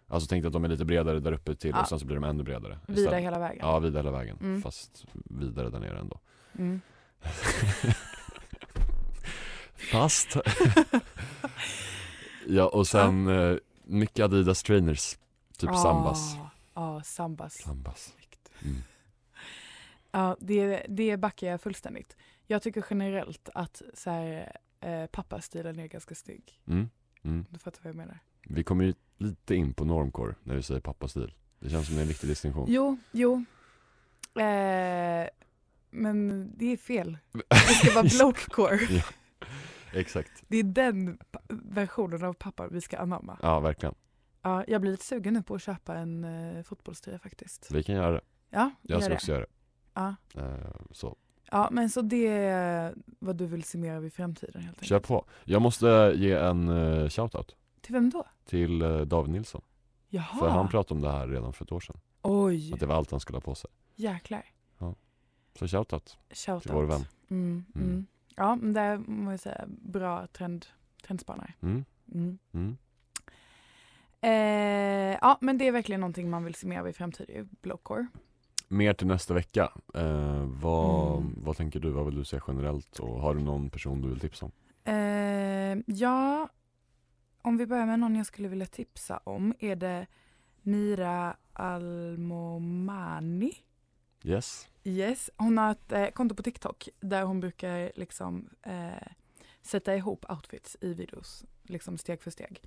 Alltså 0.08 0.28
tänk 0.30 0.44
dig 0.44 0.48
att 0.48 0.54
de 0.54 0.64
är 0.64 0.68
lite 0.70 0.86
bredare 0.86 1.20
där 1.20 1.32
uppe 1.32 1.56
till 1.56 1.70
Ja. 1.70 1.82
och 1.82 1.88
sen 1.88 2.00
så 2.00 2.06
blir 2.06 2.16
de 2.16 2.24
ännu 2.24 2.44
bredare. 2.44 2.80
vida 2.88 3.02
istället. 3.02 3.24
hela 3.24 3.40
vägen. 3.40 3.60
Ja, 3.62 3.80
vida 3.80 4.00
hela 4.00 4.12
vägen. 4.12 4.38
Mm. 4.42 4.62
Fast 4.62 5.06
vidare 5.14 5.70
där 5.70 5.80
nere 5.80 6.00
ändå. 6.00 6.20
Mm. 6.58 6.82
Fast. 9.92 10.38
ja 12.48 12.68
och 12.68 12.88
sen 12.88 13.28
eh, 13.28 13.58
mycket 13.84 14.24
Adidas 14.26 14.64
trainers. 14.64 15.18
Typ 15.58 15.70
Sambas. 15.76 16.36
Ja, 16.36 16.50
ja, 16.74 17.02
sambas. 17.04 17.54
Sambas. 17.54 18.14
Mm. 18.66 18.78
Ja, 20.12 20.38
det, 20.40 20.86
det 20.90 21.18
backar 21.18 21.48
jag 21.48 21.62
fullständigt. 21.62 22.16
Jag 22.48 22.62
tycker 22.62 22.86
generellt 22.90 23.50
att 23.54 23.82
så 23.94 24.10
här, 24.10 24.52
eh, 24.80 25.06
pappastilen 25.06 25.80
är 25.80 25.88
ganska 25.88 26.16
snygg. 26.16 26.62
Mm. 26.68 26.90
Mm. 27.24 27.46
Du 27.50 27.60
fattar 27.60 27.80
vad 27.84 27.90
jag 27.90 27.96
menar. 27.96 28.20
Vi 28.50 28.64
kommer 28.64 28.86
ju 28.86 28.94
lite 29.18 29.56
in 29.56 29.74
på 29.74 29.86
normcore 29.86 30.36
när 30.44 30.56
vi 30.56 30.64
säger 30.64 30.82
pappastil. 30.82 31.34
Det 31.60 31.70
känns 31.70 31.88
som 31.88 31.98
en 31.98 32.08
viktig 32.08 32.30
distinktion. 32.30 32.66
Jo, 32.70 32.98
jo. 33.12 33.46
Eh, 34.42 35.28
men 35.90 36.52
det 36.58 36.66
är 36.66 36.78
fel. 36.78 37.18
Det 37.50 37.58
ska 37.58 37.94
vara 37.94 38.08
blokecore. 38.18 38.80
Ja, 38.90 39.04
exakt. 39.94 40.32
Det 40.48 40.58
är 40.58 40.64
den 40.64 41.18
versionen 41.50 42.24
av 42.24 42.34
pappa 42.34 42.68
vi 42.68 42.82
ska 42.82 42.98
anamma. 42.98 43.40
Ja, 43.42 43.60
verkligen. 43.60 43.96
Ja, 44.42 44.64
jag 44.68 44.82
blir 44.82 44.92
lite 44.92 45.06
sugen 45.06 45.34
nu 45.34 45.44
på 45.44 45.56
att 45.56 45.62
köpa 45.62 45.96
en 45.96 46.24
eh, 46.24 46.64
fotbollströja 46.64 47.20
faktiskt. 47.20 47.72
Vi 47.72 47.84
kan 47.84 47.96
göra 47.96 48.12
det. 48.12 48.22
Ja, 48.50 48.72
Jag 48.82 49.02
ska 49.02 49.10
det. 49.10 49.16
också 49.16 49.32
göra 49.32 49.42
det. 49.42 49.48
Ja. 49.98 50.16
Eh, 50.42 50.72
så, 50.92 51.16
ja, 51.52 51.70
men 51.72 51.90
så 51.90 52.02
det 52.02 52.28
är 52.28 52.96
vad 53.20 53.36
du 53.36 53.46
vill 53.46 53.64
se 53.64 53.78
mer 53.78 53.96
av 53.96 54.06
i 54.06 54.10
framtiden 54.10 54.62
helt 54.62 54.76
enkelt. 54.76 54.88
kör 54.90 55.00
på. 55.00 55.26
Jag 55.44 55.62
måste 55.62 56.14
ge 56.16 56.32
en 56.34 56.70
uh, 56.70 57.10
shoutout 57.10 57.56
Till 57.82 57.94
vem 57.94 58.10
då? 58.10 58.24
till 58.46 58.82
eh, 58.82 59.02
David 59.02 59.32
Nilsson. 59.32 59.62
Jaha. 60.10 60.40
För 60.40 60.50
han 60.50 60.68
pratade 60.68 60.94
om 60.98 61.02
det 61.02 61.12
här 61.12 61.28
redan 61.28 61.54
för 61.54 61.66
ett 61.66 61.72
år 61.72 61.80
sedan. 61.80 61.98
Oj, 62.22 62.74
Att 62.74 62.80
det 62.80 62.86
var 62.86 62.96
allt 62.96 63.12
han 63.12 63.20
skulle 63.20 63.36
ha 63.36 63.42
på 63.42 63.56
sig. 63.56 63.70
jäklar. 63.96 64.46
Så 65.60 65.68
shoutout 65.68 66.18
Shoutout. 66.32 66.64
till 66.64 66.72
vår 66.72 66.84
vän. 66.84 67.06
Mm, 67.30 67.66
Mm. 67.76 67.88
mm. 67.90 68.06
Ja, 68.36 68.56
men 68.56 68.74
det 68.74 68.98
må 69.08 69.32
jag 69.32 69.40
säga, 69.40 69.64
bra 69.68 70.28
trend, 70.28 70.66
trendspanare. 71.04 71.54
Mm. 71.62 71.86
Mm. 72.14 72.38
Mm. 72.52 72.78
Eh, 74.22 75.18
ja, 75.22 75.38
men 75.42 75.58
det 75.58 75.68
är 75.68 75.72
verkligen 75.72 76.02
någonting 76.02 76.30
man 76.30 76.44
vill 76.44 76.56
se 76.56 76.68
mer 76.68 76.80
av 76.80 76.90
i 76.90 76.94
framtiden, 76.94 77.50
blowcore. 77.62 78.08
Mer 78.68 78.94
till 78.94 79.08
nästa 79.08 79.34
vecka. 79.34 79.72
Eh, 79.94 80.46
vad, 80.46 81.18
Mm. 81.18 81.34
vad 81.44 81.58
tänker 81.58 81.80
du? 81.80 81.90
Vad 81.90 82.06
vill 82.06 82.16
du 82.16 82.26
säga 82.26 82.42
generellt? 82.48 83.00
Och 83.00 83.22
har 83.22 83.36
du 83.36 83.42
någon 83.42 83.70
person 83.70 84.02
du 84.02 84.10
vill 84.10 84.20
tipsa 84.20 84.46
om? 84.46 84.52
Eh, 84.84 85.78
ja, 85.86 86.50
om 87.42 87.58
vi 87.58 87.66
börjar 87.66 87.86
med 87.86 88.00
någon 88.00 88.16
jag 88.16 88.26
skulle 88.26 88.48
vilja 88.48 88.66
tipsa 88.66 89.18
om 89.24 89.54
är 89.60 89.76
det 89.76 90.08
Mira 90.62 91.36
Almomani. 92.38 93.52
Yes. 94.24 94.68
Yes, 94.84 95.30
hon 95.38 95.58
har 95.58 95.72
ett 95.72 95.92
eh, 95.92 96.08
konto 96.08 96.36
på 96.36 96.44
TikTok 96.44 96.90
där 97.00 97.24
hon 97.24 97.40
brukar 97.40 97.92
liksom 97.96 98.50
eh, 98.64 99.08
sätta 99.62 99.96
ihop 99.96 100.26
outfits 100.30 100.78
i 100.82 100.94
videos, 100.94 101.46
liksom 101.64 101.98
steg 101.98 102.22
för 102.22 102.32
steg. 102.32 102.62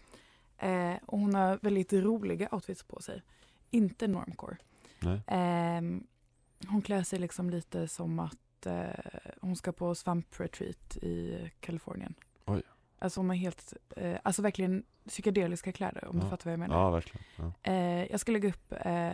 Eh, 0.59 0.95
och 1.07 1.19
hon 1.19 1.35
har 1.35 1.59
väldigt 1.63 1.93
roliga 1.93 2.49
outfits 2.53 2.83
på 2.83 3.01
sig, 3.03 3.23
inte 3.71 4.07
normcore. 4.09 4.57
Ehm, 5.27 6.07
hon 6.69 6.83
klär 6.83 7.03
sig 7.03 7.19
liksom 7.19 7.51
lite 7.51 7.89
som 7.89 8.19
att 8.19 8.67
eh, 8.67 8.89
hon 9.41 9.57
ska 9.57 9.73
på 9.73 9.95
svamp-retreat 9.95 10.97
i 10.97 11.51
Kalifornien. 11.61 12.15
Oj. 12.47 12.63
Alltså 12.99 13.21
hon 13.21 13.29
har 13.29 13.37
helt, 13.37 13.73
eh, 13.97 14.19
alltså 14.23 14.43
verkligen 14.43 14.85
psykedeliska 15.09 15.73
kläder 15.73 16.05
om 16.05 16.19
du 16.19 16.25
Ja. 16.27 16.31
fattar 16.31 16.45
vad 16.45 16.53
jag 16.53 16.59
menar. 16.61 16.75
Ja, 16.81 16.91
verkligen. 16.91 17.25
Ja. 17.37 17.53
Eh, 17.63 18.05
jag 18.11 18.21
ska 18.21 18.33
lägga 18.33 18.49
upp 18.49 18.73
eh, 18.73 19.13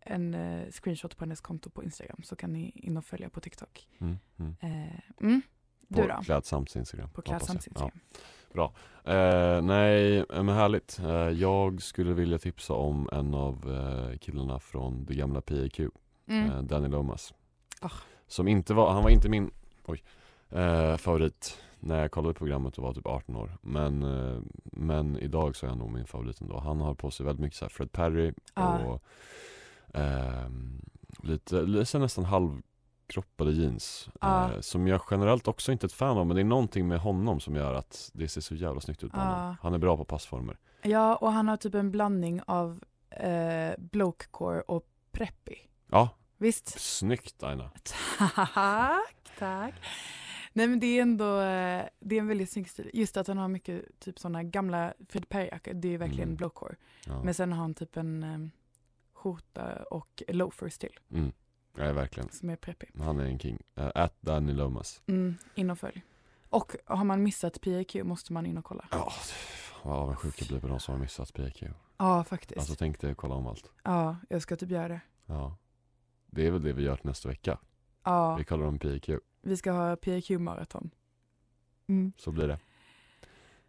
en 0.00 0.34
eh, 0.34 0.70
screenshot 0.70 1.16
på 1.16 1.24
hennes 1.24 1.40
konto 1.40 1.70
på 1.70 1.84
Instagram 1.84 2.22
så 2.22 2.36
kan 2.36 2.52
ni 2.52 2.70
in 2.70 2.96
och 2.96 3.04
följa 3.04 3.30
på 3.30 3.40
TikTok. 3.40 3.88
Mm, 3.98 4.18
mm. 4.36 4.56
Eh, 4.60 5.00
mm. 5.20 5.42
På 5.88 6.02
Du 6.02 6.08
då? 6.08 6.20
Klädsamt 6.22 6.76
Instagram. 6.76 7.10
På. 7.10 7.22
Klädsamt 7.22 7.66
Instagram. 7.66 8.00
Ja. 8.12 8.18
Eh, 8.64 9.62
nej, 9.62 10.24
men 10.28 10.48
härligt. 10.48 11.00
Eh, 11.04 11.10
jag 11.28 11.82
skulle 11.82 12.12
vilja 12.12 12.38
tipsa 12.38 12.74
om 12.74 13.08
en 13.12 13.34
av 13.34 13.54
eh, 13.72 14.18
killarna 14.18 14.58
från 14.58 15.04
det 15.04 15.14
gamla 15.14 15.40
PIQ. 15.40 15.80
Mm. 16.28 16.50
eh, 16.50 16.62
Danny 16.62 16.88
Lomas. 16.88 17.34
Ah. 17.80 17.90
Som 18.26 18.48
inte 18.48 18.74
var, 18.74 18.92
han 18.92 19.02
var 19.02 19.10
inte 19.10 19.28
min 19.28 19.50
oj, 19.84 20.02
eh, 20.50 20.96
favorit 20.96 21.58
när 21.80 22.00
jag 22.00 22.10
kollade 22.10 22.34
programmet 22.34 22.78
och 22.78 22.84
var 22.84 22.94
typ 22.94 23.06
18 23.06 23.36
år. 23.36 23.58
Men, 23.60 24.02
eh, 24.02 24.40
men 24.64 25.18
idag 25.18 25.56
så 25.56 25.66
är 25.66 25.70
han 25.70 25.78
nog 25.78 25.90
min 25.90 26.06
favorit 26.06 26.40
ändå. 26.40 26.58
Han 26.58 26.80
har 26.80 26.94
på 26.94 27.10
sig 27.10 27.26
väldigt 27.26 27.42
mycket 27.42 27.58
så 27.58 27.64
här 27.64 27.70
Fred 27.70 27.92
Perry 27.92 28.32
Ah. 28.54 28.78
och 28.78 29.02
ehm, 29.94 30.80
lite, 31.22 31.62
lite 31.62 31.98
nästan 31.98 32.24
halvkroppade 33.06 33.52
jeans. 33.52 34.08
Ah. 34.20 34.50
Eh, 34.52 34.60
som 34.60 34.86
jag 34.86 35.00
generellt 35.10 35.48
också 35.48 35.72
inte 35.72 35.84
är 35.84 35.88
ett 35.88 35.92
fan 35.92 36.18
av 36.18 36.26
men 36.26 36.36
det 36.36 36.42
är 36.42 36.44
någonting 36.44 36.88
med 36.88 36.98
honom 37.00 37.40
som 37.40 37.54
gör 37.56 37.74
att 37.74 38.10
det 38.14 38.28
ser 38.28 38.40
så 38.40 38.54
jävla 38.54 38.80
snyggt 38.80 39.04
ut 39.04 39.12
på 39.12 39.18
Ah. 39.18 39.24
honom. 39.24 39.56
Han 39.62 39.74
är 39.74 39.78
bra 39.78 39.96
på 39.96 40.04
passformer. 40.04 40.58
Ja, 40.82 41.16
och 41.16 41.32
han 41.32 41.48
har 41.48 41.56
typ 41.56 41.74
en 41.74 41.90
blandning 41.90 42.40
av 42.46 42.80
eh, 43.10 43.74
blokecore 43.78 44.60
och 44.60 44.86
preppy. 45.12 45.54
Ja, 45.90 46.08
Visst? 46.38 46.80
snyggt 46.80 47.42
Aina. 47.42 47.70
Tack, 48.18 49.16
tack. 49.38 49.74
Nej 50.52 50.66
men 50.68 50.80
det 50.80 50.86
är 50.98 51.02
ändå, 51.02 51.40
eh, 51.40 51.84
det 52.00 52.16
är 52.16 52.20
en 52.20 52.28
väldigt 52.28 52.50
snygg 52.52 52.70
stil. 52.70 52.90
Just 52.94 53.16
att 53.16 53.26
han 53.26 53.38
har 53.38 53.48
mycket 53.48 53.84
typ 54.00 54.18
sådana 54.18 54.42
gamla 54.42 54.94
Fred 55.08 55.28
Perry-jackor, 55.28 55.72
det 55.74 55.94
är 55.94 55.98
verkligen 55.98 56.28
Mm. 56.28 56.36
blokecore. 56.36 56.74
Ja. 57.06 57.22
Men 57.22 57.34
sen 57.34 57.52
har 57.52 57.58
han 57.58 57.74
typ 57.74 57.96
en 57.96 58.24
um, 58.24 58.50
skjorta 59.14 59.82
och 59.90 60.22
loafers 60.28 60.78
till 60.78 60.98
Mm. 61.10 61.32
Ja, 61.78 61.92
verkligen. 61.92 62.28
som 62.28 62.50
är 62.50 62.56
preppy. 62.56 62.86
Han 62.98 63.20
är 63.20 63.24
en 63.24 63.38
king. 63.38 63.62
Uh, 63.78 63.90
at 63.94 64.16
Danny 64.20 64.52
Lomas. 64.52 65.02
Mm, 65.06 65.34
in 65.54 65.70
och 65.70 65.78
följ. 65.78 66.02
Och 66.50 66.76
har 66.84 67.04
man 67.04 67.22
missat 67.22 67.60
PIQ 67.60 67.94
måste 68.04 68.32
man 68.32 68.46
in 68.46 68.58
och 68.58 68.64
kolla. 68.64 68.88
Ja, 68.90 69.12
vad 69.82 69.96
avundsjuk 69.98 70.40
jag 70.40 70.48
blir 70.48 70.60
på 70.60 70.66
de 70.66 70.80
som 70.80 70.94
har 70.94 71.00
missat 71.00 71.32
PIQ. 71.32 71.62
Ja, 71.96 72.24
faktiskt. 72.24 72.58
Alltså 72.58 72.74
tänk 72.74 73.00
dig 73.00 73.10
att 73.10 73.16
kolla 73.16 73.34
om 73.34 73.46
allt. 73.46 73.70
Ja, 73.82 74.16
jag 74.28 74.42
ska 74.42 74.56
typ 74.56 74.70
göra 74.70 74.88
det. 74.88 75.00
Ja. 75.26 75.56
Det 76.26 76.46
är 76.46 76.50
väl 76.50 76.62
det 76.62 76.72
vi 76.72 76.82
gör 76.82 76.96
till 76.96 77.06
nästa 77.06 77.28
vecka. 77.28 77.58
Ja, 78.04 78.36
Vi 78.36 78.44
kallar 78.44 78.64
dem 78.64 78.78
PIQ. 78.78 79.10
vi 79.42 79.56
ska 79.56 79.72
ha 79.72 79.96
PIQ-maraton. 79.96 80.90
Så 82.16 82.32
blir 82.32 82.48
det. 82.48 82.58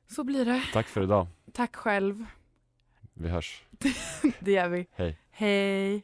Så 0.08 0.24
blir 0.24 0.46
det. 0.46 0.64
Tack 0.74 0.88
för 0.88 1.02
idag. 1.04 1.28
Tack 1.54 1.76
själv. 1.76 2.26
Vi 3.14 3.30
hörs. 3.30 3.64
Det 4.40 4.52
gör 4.52 4.70
vi. 4.70 4.88
Hej. 4.92 5.20
Hej. 5.32 6.04